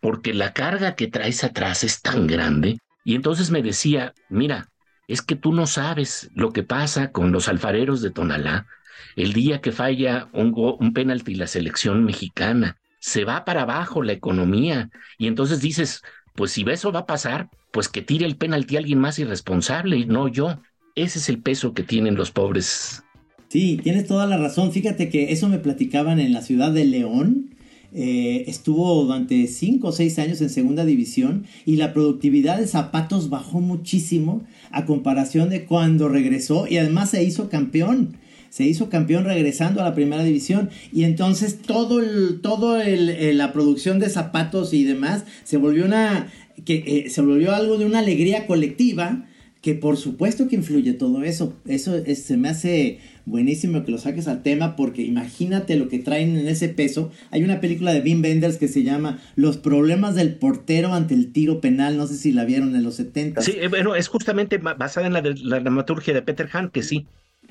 [0.00, 2.78] porque la carga que traes atrás es tan grande.
[3.04, 4.68] Y entonces me decía, mira,
[5.06, 8.66] es que tú no sabes lo que pasa con los alfareros de Tonalá,
[9.16, 14.12] el día que falla un, un penalti la selección mexicana, se va para abajo la
[14.12, 16.02] economía y entonces dices,
[16.34, 20.06] pues si eso va a pasar, pues que tire el penalti a alguien más irresponsable
[20.06, 20.60] no yo.
[20.94, 23.04] Ese es el peso que tienen los pobres.
[23.48, 24.72] Sí, tienes toda la razón.
[24.72, 27.54] Fíjate que eso me platicaban en la ciudad de León.
[27.90, 33.30] eh, estuvo durante 5 o 6 años en segunda división y la productividad de zapatos
[33.30, 38.18] bajó muchísimo a comparación de cuando regresó y además se hizo campeón.
[38.50, 43.52] Se hizo campeón regresando a la primera división y entonces todo el, todo el, la
[43.52, 46.28] producción de zapatos y demás se volvió una
[46.64, 49.26] que eh, se volvió algo de una alegría colectiva
[49.60, 51.56] que por supuesto que influye todo eso.
[51.66, 56.36] Eso se me hace buenísimo que lo saques al tema porque imagínate lo que traen
[56.36, 57.10] en ese peso.
[57.30, 61.32] Hay una película de Wim Wenders que se llama Los problemas del portero ante el
[61.32, 61.96] tiro penal.
[61.96, 63.42] No sé si la vieron en los 70.
[63.42, 67.06] Sí, eh, bueno, es justamente basada en la, la dramaturgia de Peter Han, que sí.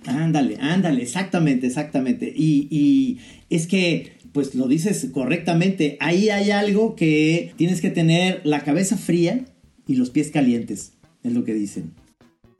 [0.05, 2.31] Ándale, ándale, exactamente, exactamente.
[2.35, 5.97] Y, y es que pues lo dices correctamente.
[5.99, 9.45] Ahí hay algo que tienes que tener la cabeza fría
[9.87, 11.93] y los pies calientes, es lo que dicen.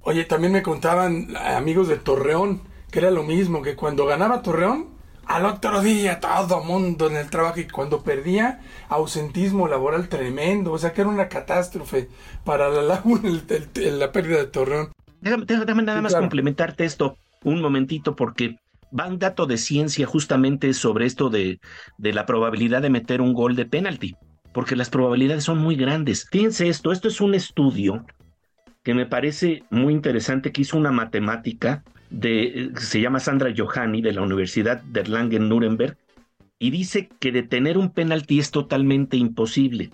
[0.02, 4.88] Oye, también me contaban amigos de Torreón que era lo mismo, que cuando ganaba Torreón,
[5.26, 10.78] al otro día todo mundo en el trabajo y cuando perdía, ausentismo laboral tremendo, o
[10.78, 12.10] sea que era una catástrofe
[12.46, 13.30] para la laguna
[13.76, 14.92] la pérdida de Torreón.
[15.20, 17.18] Déjame, nada más complementarte esto
[17.50, 18.58] un momentito porque
[18.98, 21.60] va un dato de ciencia justamente sobre esto de,
[21.98, 24.16] de la probabilidad de meter un gol de penalti,
[24.54, 26.28] porque las probabilidades son muy grandes.
[26.32, 28.06] Fíjense esto, esto es un estudio
[28.84, 34.14] que me parece muy interesante que hizo una matemática de, se llama Sandra Johanni de
[34.14, 35.98] la Universidad de Erlangen-Nuremberg
[36.60, 39.92] y dice que detener un penalti es totalmente imposible.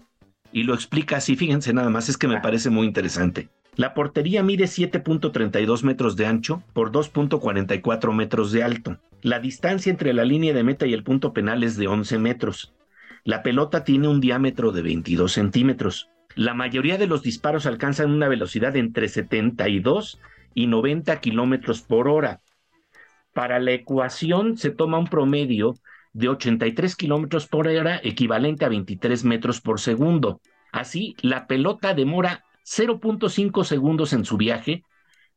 [0.52, 3.50] Y lo explica así, fíjense nada más, es que me parece muy interesante.
[3.76, 9.00] La portería mide 7.32 metros de ancho por 2.44 metros de alto.
[9.24, 12.74] La distancia entre la línea de meta y el punto penal es de 11 metros.
[13.24, 16.10] La pelota tiene un diámetro de 22 centímetros.
[16.36, 20.20] La mayoría de los disparos alcanzan una velocidad entre 72
[20.54, 22.42] y 90 kilómetros por hora.
[23.34, 25.74] Para la ecuación se toma un promedio
[26.12, 30.42] de 83 kilómetros por hora, equivalente a 23 metros por segundo.
[30.72, 34.84] Así, la pelota demora 0.5 segundos en su viaje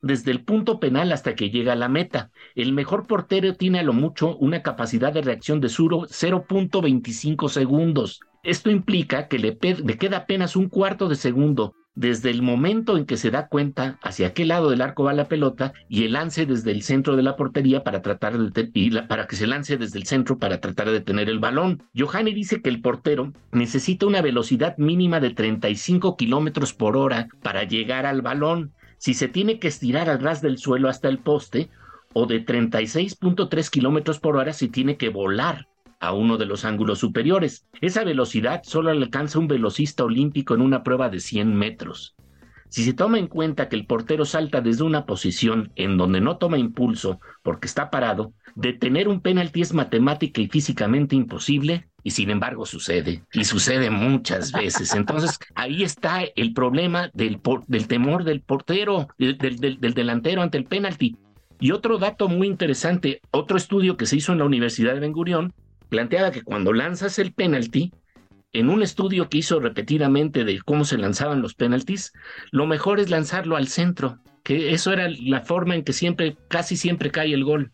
[0.02, 2.30] desde el punto penal hasta que llega a la meta.
[2.54, 8.20] El mejor portero tiene a lo mucho una capacidad de reacción de 0.25 segundos.
[8.42, 13.06] Esto implica que le, le, queda apenas un cuarto de segundo desde el momento en
[13.06, 16.44] que se da cuenta hacia qué lado del arco va la pelota y el lance
[16.44, 19.98] desde el centro de la portería para tratar de y para que se lance desde
[19.98, 21.82] el centro para tratar de detener el balón.
[21.96, 27.64] Johanny dice que el portero necesita una velocidad mínima de 35 kilómetros por hora para
[27.64, 28.72] llegar al balón.
[28.98, 31.70] Si se tiene que estirar al ras del suelo hasta el poste,
[32.12, 35.66] o de 36.3 kilómetros por hora si tiene que volar
[36.06, 37.66] a uno de los ángulos superiores.
[37.80, 42.14] Esa velocidad solo alcanza un velocista olímpico en una prueba de 100 metros.
[42.68, 46.36] Si se toma en cuenta que el portero salta desde una posición en donde no
[46.36, 52.30] toma impulso porque está parado, detener un penalti es matemática y físicamente imposible y sin
[52.30, 54.94] embargo sucede y sucede muchas veces.
[54.94, 57.40] Entonces ahí está el problema del,
[57.86, 61.16] temor del portero, del, del, del delantero ante el penalti.
[61.58, 65.12] Y otro dato muy interesante, otro estudio que se hizo en la Universidad de Ben
[65.12, 65.54] Gurión
[65.88, 67.92] planteaba que cuando lanzas el penalti,
[68.52, 72.12] en un estudio que hizo repetidamente de cómo se lanzaban los penaltis,
[72.50, 76.76] lo mejor es lanzarlo al centro, que eso era la forma en que siempre, casi
[76.76, 77.72] siempre cae el gol.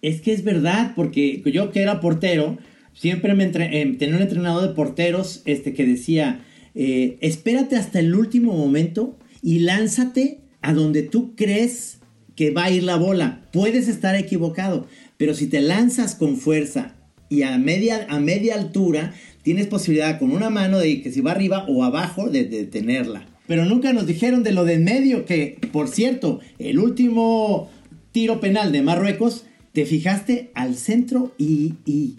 [0.00, 2.58] Es que es verdad, porque yo que era portero,
[2.92, 8.14] siempre me eh, tenía un entrenador de porteros este, que decía, eh, espérate hasta el
[8.14, 12.00] último momento y lánzate a donde tú crees
[12.34, 13.48] que va a ir la bola.
[13.52, 14.86] Puedes estar equivocado,
[15.18, 16.96] pero si te lanzas con fuerza
[17.32, 21.32] y a media, a media altura tienes posibilidad con una mano de que si va
[21.32, 23.26] arriba o abajo de detenerla.
[23.46, 27.70] Pero nunca nos dijeron de lo de en medio, que por cierto, el último
[28.12, 32.18] tiro penal de Marruecos, te fijaste al centro y, y,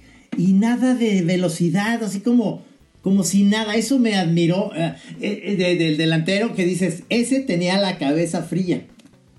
[0.54, 2.65] nada de velocidad, así como,
[3.04, 3.76] como si nada.
[3.76, 8.82] Eso me admiró eh, eh, del delantero que dices, ese tenía la cabeza fría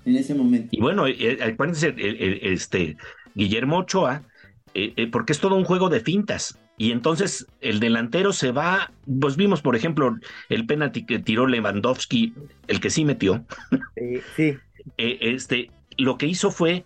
[0.05, 0.69] en ese momento.
[0.71, 2.95] Y bueno, eh, acuérdense, este,
[3.35, 4.23] Guillermo Ochoa
[4.77, 6.59] eh, eh, porque es todo un juego de fintas.
[6.77, 10.17] Y entonces el delantero se va, pues vimos por ejemplo
[10.49, 12.33] el penalti que tiró Lewandowski,
[12.67, 13.45] el que sí metió.
[14.35, 14.57] sí.
[14.99, 16.85] Eh, este, lo que hizo fue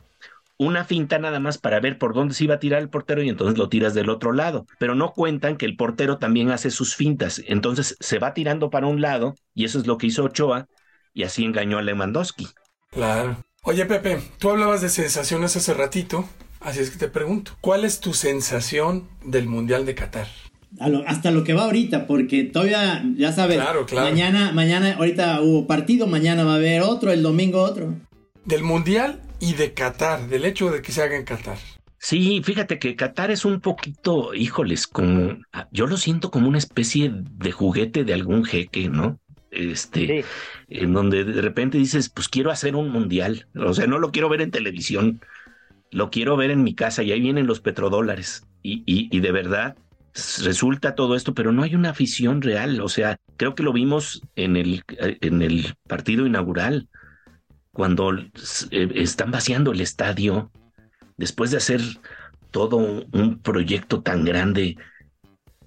[0.57, 3.27] una finta nada más para ver por dónde se iba a tirar el portero y
[3.27, 4.65] entonces lo tiras del otro lado.
[4.79, 7.43] Pero no cuentan que el portero también hace sus fintas.
[7.45, 10.69] Entonces se va tirando para un lado y eso es lo que hizo Ochoa
[11.13, 12.47] y así engañó a Lewandowski.
[12.89, 13.43] Claro.
[13.63, 16.25] Oye Pepe, tú hablabas de sensaciones hace ratito
[16.59, 20.27] Así es que te pregunto, ¿cuál es tu sensación del Mundial de Qatar?
[21.07, 24.07] hasta lo que va ahorita, porque todavía, ya sabes, claro, claro.
[24.07, 27.95] mañana, mañana, ahorita hubo partido, mañana va a haber otro, el domingo otro.
[28.45, 31.57] Del Mundial y de Qatar, del hecho de que se haga en Qatar.
[31.97, 36.57] Sí, fíjate que Qatar es un poquito, híjoles, como ah, yo lo siento como una
[36.57, 39.19] especie de juguete de algún jeque, ¿no?
[39.51, 40.23] Este,
[40.69, 44.29] en donde de repente dices, pues quiero hacer un mundial, o sea, no lo quiero
[44.29, 45.21] ver en televisión,
[45.91, 48.45] lo quiero ver en mi casa y ahí vienen los petrodólares.
[48.61, 49.77] Y, y, de verdad
[50.43, 54.21] resulta todo esto, pero no hay una afición real, o sea, creo que lo vimos
[54.35, 56.89] en el, en el partido inaugural,
[57.71, 58.27] cuando eh,
[58.95, 60.51] están vaciando el estadio
[61.15, 61.81] después de hacer
[62.51, 64.77] todo un proyecto tan grande,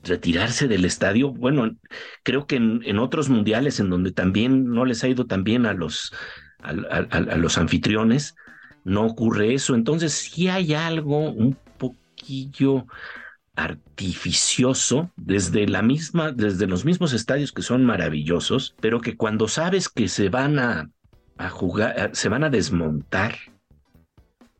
[0.02, 1.70] retirarse del estadio, bueno,
[2.22, 5.74] creo que en, otros mundiales en donde también no les ha ido tan bien a
[5.74, 6.12] los,
[6.60, 8.34] a, los anfitriones,
[8.84, 9.74] no ocurre eso.
[9.74, 12.86] Entonces sí hay algo un poquillo
[13.54, 19.88] artificioso desde la misma, desde los mismos estadios que son maravillosos, pero que cuando sabes
[19.88, 20.90] que se van a,
[21.36, 23.34] a jugar, se van a desmontar,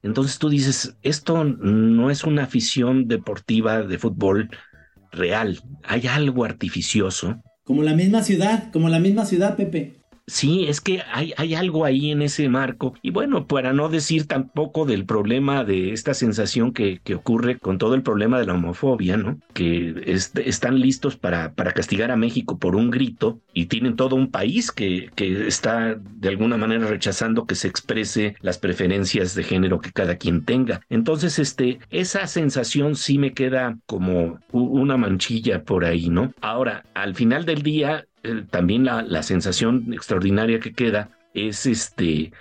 [0.03, 4.51] entonces tú dices, esto no es una afición deportiva de fútbol
[5.13, 7.41] real, hay algo artificioso.
[7.65, 10.02] Como la misma ciudad, como la misma ciudad, Pepe.
[10.29, 12.95] Sí, es que hay, hay algo ahí en ese marco.
[13.03, 17.77] Y bueno, para no decir tampoco del problema de esta sensación que, que ocurre con
[17.77, 19.41] todo el problema de la homofobia, ¿no?
[19.53, 24.31] Que están listos para, para castigar a México por un grito y tienen todo un
[24.31, 29.81] país que, que está de alguna manera rechazando que se exprese las preferencias de género
[29.81, 30.83] que cada quien tenga.
[30.89, 36.33] Entonces, este, esa sensación sí me queda como una manchilla por ahí, ¿no?
[36.41, 42.33] Ahora, al final del día, eh, también la, sensación extraordinaria que queda es este,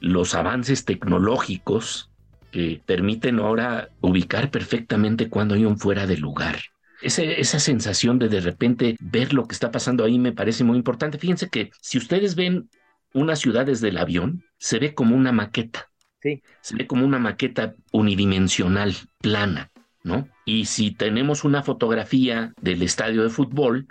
[0.00, 2.10] los avances tecnológicos
[2.50, 6.60] que permiten ahora ubicar perfectamente cuando hay un fuera de lugar.
[7.02, 11.18] esa sensación de de repente ver lo que está pasando ahí me parece muy importante.
[11.18, 12.70] Fíjense que si ustedes ven
[13.12, 15.90] una ciudad desde el avión, se ve como una maqueta.
[16.22, 16.42] Sí.
[16.60, 19.70] Se ve como una maqueta unidimensional, plana,
[20.02, 20.28] ¿no?
[20.44, 23.88] Y si tenemos una fotografía del estadio de fútbol,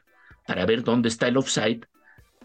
[0.47, 1.81] para ver dónde está el offside,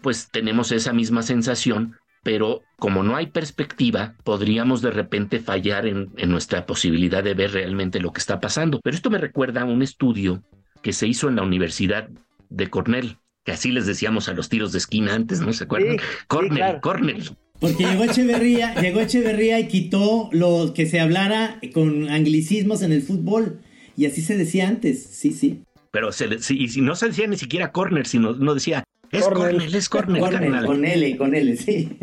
[0.01, 6.11] pues tenemos esa misma sensación, pero como no hay perspectiva, podríamos de repente fallar en,
[6.27, 8.79] nuestra posibilidad de ver realmente lo que está pasando.
[8.83, 10.43] Pero esto me recuerda a un estudio
[10.81, 12.09] que se hizo en la Universidad
[12.49, 15.97] de Cornell, que así les decíamos a los tiros de esquina antes, ¿no se acuerdan?
[16.27, 17.31] Cornell, Cornell.
[17.59, 23.03] Porque llegó Echeverría, llegó Echeverría y quitó lo que se hablara con anglicismos en el
[23.03, 23.59] fútbol.
[23.95, 25.61] Y así se decía antes, sí, sí.
[25.91, 29.89] Pero se y no se decía ni siquiera corner, sino no decía es cornel, es
[29.89, 30.65] cornel, carnal.
[30.65, 31.97] Con L, con L, sí.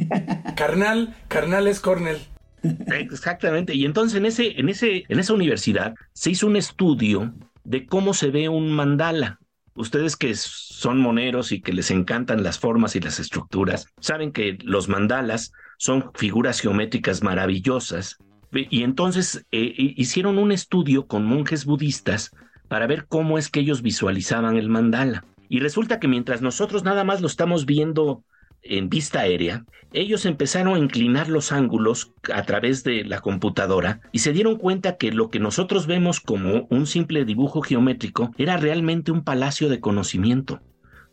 [0.57, 2.19] Carnal, carnal es cornel.
[2.63, 3.75] Exactamente.
[3.75, 7.33] Y entonces en ese, en ese, en esa universidad se hizo un estudio
[7.65, 9.39] de cómo se ve un mandala.
[9.75, 14.59] Ustedes que son moneros y que les encantan las formas y las estructuras, saben que
[14.63, 18.19] los mandalas son figuras geométricas maravillosas.
[18.53, 22.33] Y entonces eh, hicieron un estudio con monjes budistas
[22.69, 25.25] para ver cómo es que ellos visualizaban el mandala.
[25.49, 28.23] Y resulta que mientras nosotros nada más lo estamos viendo
[28.63, 34.19] en vista aérea, ellos empezaron a inclinar los ángulos a través de la computadora y
[34.19, 39.13] se dieron cuenta que lo que nosotros vemos como un simple dibujo geométrico era realmente
[39.13, 40.61] un palacio de conocimiento.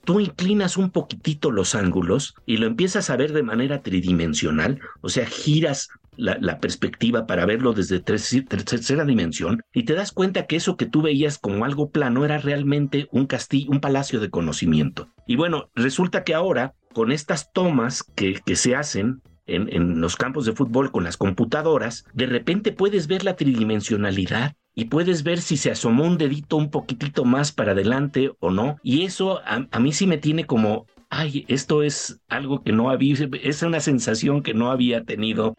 [0.04, 5.10] Tú inclinas un poquitito los ángulos y lo empiezas a ver de manera tridimensional, o
[5.10, 10.78] sea, giras la, perspectiva para verlo desde tercera dimensión y te das cuenta que eso
[10.78, 15.10] que tú veías como algo plano era realmente un castillo, un palacio de conocimiento.
[15.28, 20.16] Y bueno, resulta que ahora con estas tomas que, que se hacen en, en, los
[20.16, 25.40] campos de fútbol con las computadoras, de repente puedes ver la tridimensionalidad y puedes ver
[25.40, 28.78] si se asomó un dedito un poquitito más para adelante o no.
[28.82, 32.90] Y eso a, a mí sí me tiene como, ay, esto es algo que no
[32.90, 35.56] había, es una sensación que no había tenido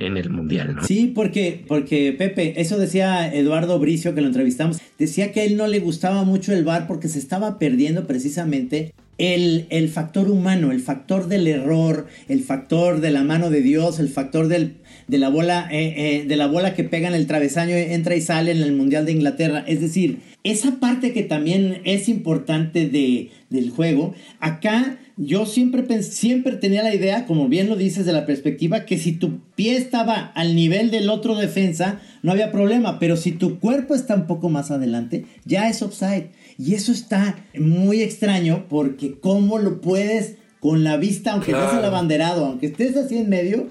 [0.00, 0.84] en el mundial, ¿no?
[0.84, 5.56] Sí, porque, porque Pepe, eso decía Eduardo Bricio que lo entrevistamos, decía que a él
[5.56, 10.72] no le gustaba mucho el bar porque se estaba perdiendo precisamente el, el, factor humano,
[10.72, 14.76] el factor del error, el factor de la mano de Dios, el factor del,
[15.08, 18.22] de, la bola, eh, eh, de la bola que pega en el travesaño, entra y
[18.22, 19.62] sale en el Mundial de Inglaterra.
[19.66, 26.56] Es decir, esa parte que también es importante de, del juego, acá yo siempre, siempre
[26.56, 30.14] tenía la idea, como bien lo dices de la perspectiva, que si tu pie estaba
[30.34, 34.48] al nivel del otro defensa, no había problema, pero si tu cuerpo está un poco
[34.48, 36.30] más adelante, ya es offside.
[36.56, 41.84] Y eso está muy extraño porque cómo lo puedes con la vista, aunque estés al
[41.84, 43.68] abanderado, aunque estés así en medio,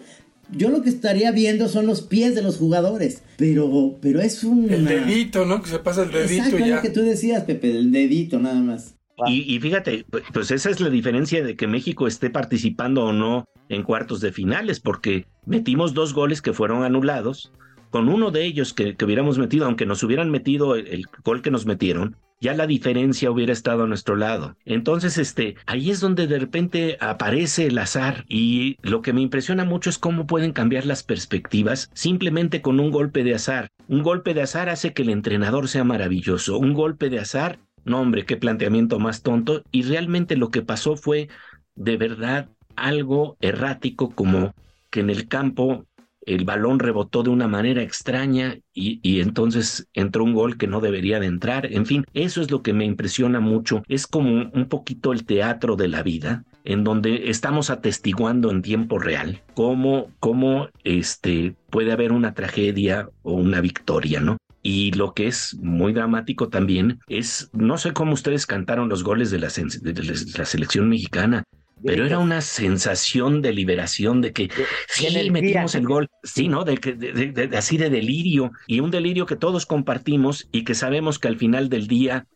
[0.51, 3.23] yo lo que estaría viendo son los pies de los jugadores.
[3.37, 4.71] Pero, pero es un.
[4.71, 5.63] El dedito, ¿no?
[5.63, 6.75] Que se pasa el dedito Exacto, ya.
[6.75, 8.98] lo que tú decías, Pepe, el dedito nada más.
[9.27, 13.83] Y, fíjate, pues esa es la diferencia de que México esté participando o no en
[13.83, 17.51] cuartos de finales, porque metimos dos goles que fueron anulados,
[17.89, 21.65] con uno de ellos que, hubiéramos metido, aunque nos hubieran metido el, gol que nos
[21.65, 24.55] metieron, ya la diferencia hubiera estado a nuestro lado.
[24.65, 29.65] Entonces, este, ahí es donde de repente aparece el azar y lo que me impresiona
[29.65, 33.69] mucho es cómo pueden cambiar las perspectivas simplemente con un golpe de azar.
[33.87, 36.57] Un golpe de azar hace que el entrenador sea maravilloso.
[36.57, 39.63] Un golpe de azar, no hombre, qué planteamiento más tonto.
[39.71, 41.29] Y realmente lo que pasó fue
[41.75, 44.53] de verdad algo errático como
[44.89, 45.85] que en el campo
[46.25, 51.19] el balón rebotó de una manera extraña y, entonces entró un gol que no debería
[51.19, 51.65] de entrar.
[51.71, 53.83] En fin, eso es lo que me impresiona mucho.
[53.87, 58.99] Es como un poquito el teatro de la vida, en donde estamos atestiguando en tiempo
[58.99, 64.37] real cómo, cómo este, puede haber una tragedia o una victoria, ¿no?
[64.61, 69.31] Y lo que es muy dramático también es, no sé cómo ustedes cantaron los goles
[69.31, 71.43] de la, de la selección mexicana,
[71.83, 74.49] pero era una sensación de liberación, de que
[74.87, 76.65] sí, metimos el gol, sí, ¿no?
[76.65, 81.29] De, de, así de delirio, y un delirio que todos compartimos y que sabemos que
[81.29, 82.27] al final del día,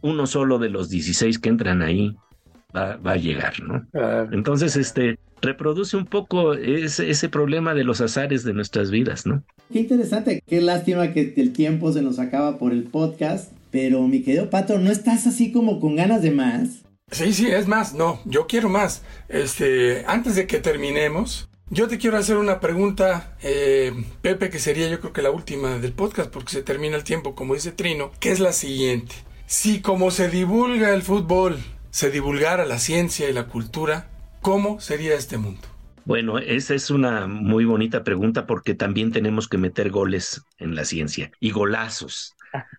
[0.00, 2.16] uno solo de los 16 que entran ahí
[2.74, 3.86] va, a llegar, ¿no?
[4.32, 9.42] Entonces, este, reproduce un poco ese, ese problema de los azares de nuestras vidas, ¿no?
[9.72, 14.22] Qué interesante, qué lástima que el tiempo se nos acaba por el podcast, pero mi
[14.22, 16.82] querido Pato, ¿no estás así como con ganas de más?
[17.10, 19.02] Sí, sí, es más, no, yo quiero más.
[19.28, 24.88] Este, antes de que terminemos, yo te quiero hacer una pregunta, eh, Pepe, que sería
[24.88, 28.10] yo creo que la última del podcast, porque se termina el tiempo, como dice Trino,
[28.20, 29.14] que es la siguiente.
[29.46, 31.58] Si como se divulga el fútbol,
[31.90, 34.10] se divulgara la ciencia y la cultura,
[34.40, 35.60] ¿cómo sería este mundo?
[36.04, 40.84] Bueno, esa es una muy bonita pregunta porque también tenemos que meter goles en la
[40.84, 42.34] ciencia y golazos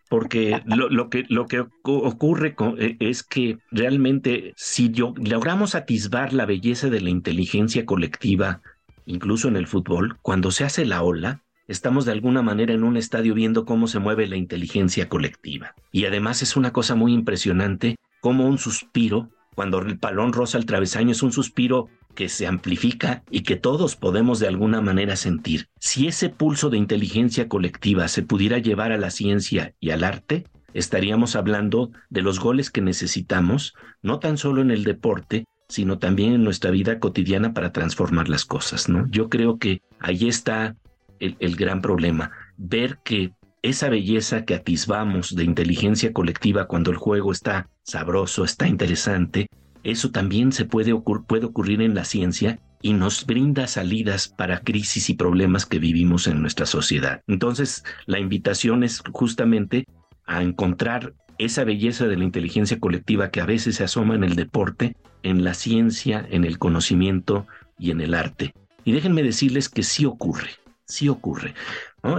[0.10, 6.90] porque lo, que, lo que ocurre e, es que realmente si logramos atisbar la belleza
[6.90, 8.62] de la inteligencia colectiva,
[9.06, 12.98] incluso en el fútbol, cuando se hace la ola, estamos de alguna manera en un
[12.98, 15.76] estadio viendo cómo se mueve la inteligencia colectiva.
[15.92, 20.66] Y además es una cosa muy impresionante como un suspiro, cuando el palón roza el
[20.66, 25.70] travesaño, es un suspiro que se amplifica y que todos podemos de alguna manera sentir.
[25.80, 30.46] Si ese pulso de inteligencia colectiva se pudiera llevar a la ciencia y al arte,
[30.74, 36.34] estaríamos hablando de los goles que necesitamos, no tan solo en el deporte, sino también
[36.34, 39.08] en nuestra vida cotidiana para transformar las cosas, ¿no?
[39.10, 40.76] Yo creo que ahí está
[41.20, 46.98] el, el gran problema, ver que esa belleza que atisbamos de inteligencia colectiva cuando el
[46.98, 49.48] juego está sabroso, está interesante,
[49.84, 55.10] eso también se puede, puede ocurrir en la ciencia y nos brinda salidas para crisis
[55.10, 57.22] y problemas que vivimos en nuestra sociedad.
[57.28, 59.86] Entonces, la invitación es justamente
[60.26, 64.36] a encontrar esa belleza de la inteligencia colectiva que a veces se asoma en el
[64.36, 68.54] deporte, en la ciencia, en el conocimiento y en el arte.
[68.84, 70.50] Y déjenme decirles que sí ocurre,
[70.90, 71.54] sí ocurre.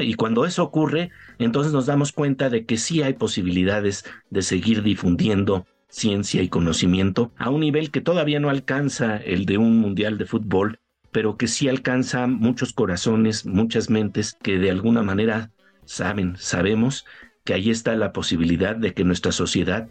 [0.00, 4.82] Y cuando eso ocurre, entonces nos damos cuenta de que sí hay posibilidades de seguir
[4.82, 10.18] difundiendo ciencia y conocimiento a un nivel que todavía no alcanza el de un mundial
[10.18, 10.78] de fútbol,
[11.10, 15.50] pero que sí alcanza muchos corazones, muchas mentes que de alguna manera
[15.84, 17.04] saben, sabemos
[17.44, 19.88] que ahí está la posibilidad de que nuestra sociedad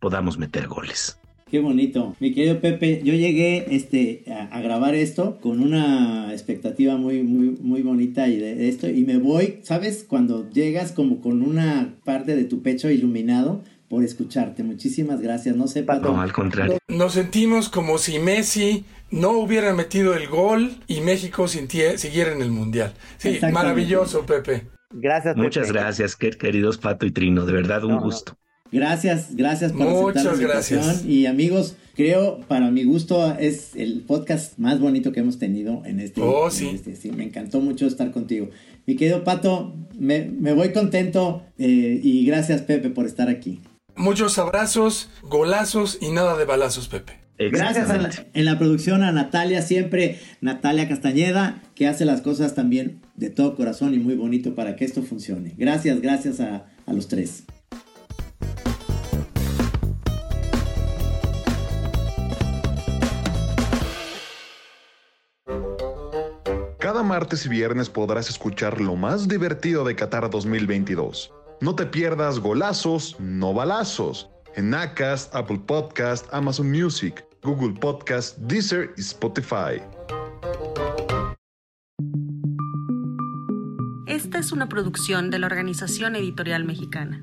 [0.00, 1.20] podamos meter goles.
[1.48, 2.16] Qué bonito.
[2.18, 7.82] Mi querido Pepe, yo llegué este, a, grabar esto con una expectativa muy, muy, muy
[7.82, 8.88] bonita y de esto.
[8.88, 10.04] Y me voy, ¿sabes?
[10.08, 14.64] Cuando llegas como con una parte de tu pecho iluminado, por escucharte.
[14.64, 15.54] Muchísimas gracias.
[15.54, 16.12] No sé, Pato.
[16.12, 16.78] No, al contrario.
[16.88, 22.50] Nos sentimos como si Messi no hubiera metido el gol y México siguiera en el
[22.50, 22.92] Mundial.
[23.18, 24.66] Sí, maravilloso, Pepe.
[24.90, 25.36] Gracias.
[25.36, 27.46] Muchas gracias, queridos Pato y Trino.
[27.46, 28.36] De verdad, un gusto.
[28.72, 31.04] Gracias, gracias por Muchas gracias.
[31.04, 36.00] Y amigos, creo, para mi gusto, es el podcast más bonito que hemos tenido en
[36.00, 36.20] este.
[36.20, 36.70] Oh, sí.
[36.74, 38.50] Este, sí, me encantó mucho estar contigo.
[38.86, 43.60] Mi querido Pato, me, me voy contento eh, y gracias, Pepe, por estar aquí.
[43.96, 47.26] Muchos abrazos, golazos y nada de balazos, Pepe.
[47.38, 47.88] Gracias
[48.32, 53.56] en la producción a Natalia, siempre Natalia Castañeda, que hace las cosas también de todo
[53.56, 55.54] corazón y muy bonito para que esto funcione.
[55.58, 57.44] Gracias, gracias a, a los tres.
[67.06, 73.16] Martes y viernes podrás escuchar lo más divertido de Qatar 2022 no te pierdas golazos,
[73.18, 74.28] no balazos.
[74.56, 79.82] En Acast, Apple Podcast, Amazon Music, Google Podcast, Deezer y Spotify.
[84.06, 87.22] Esta es una producción de la Organización Editorial Mexicana.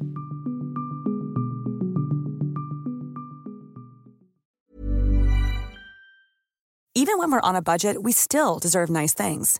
[6.96, 9.60] Even when we're on a budget, we still deserve nice things.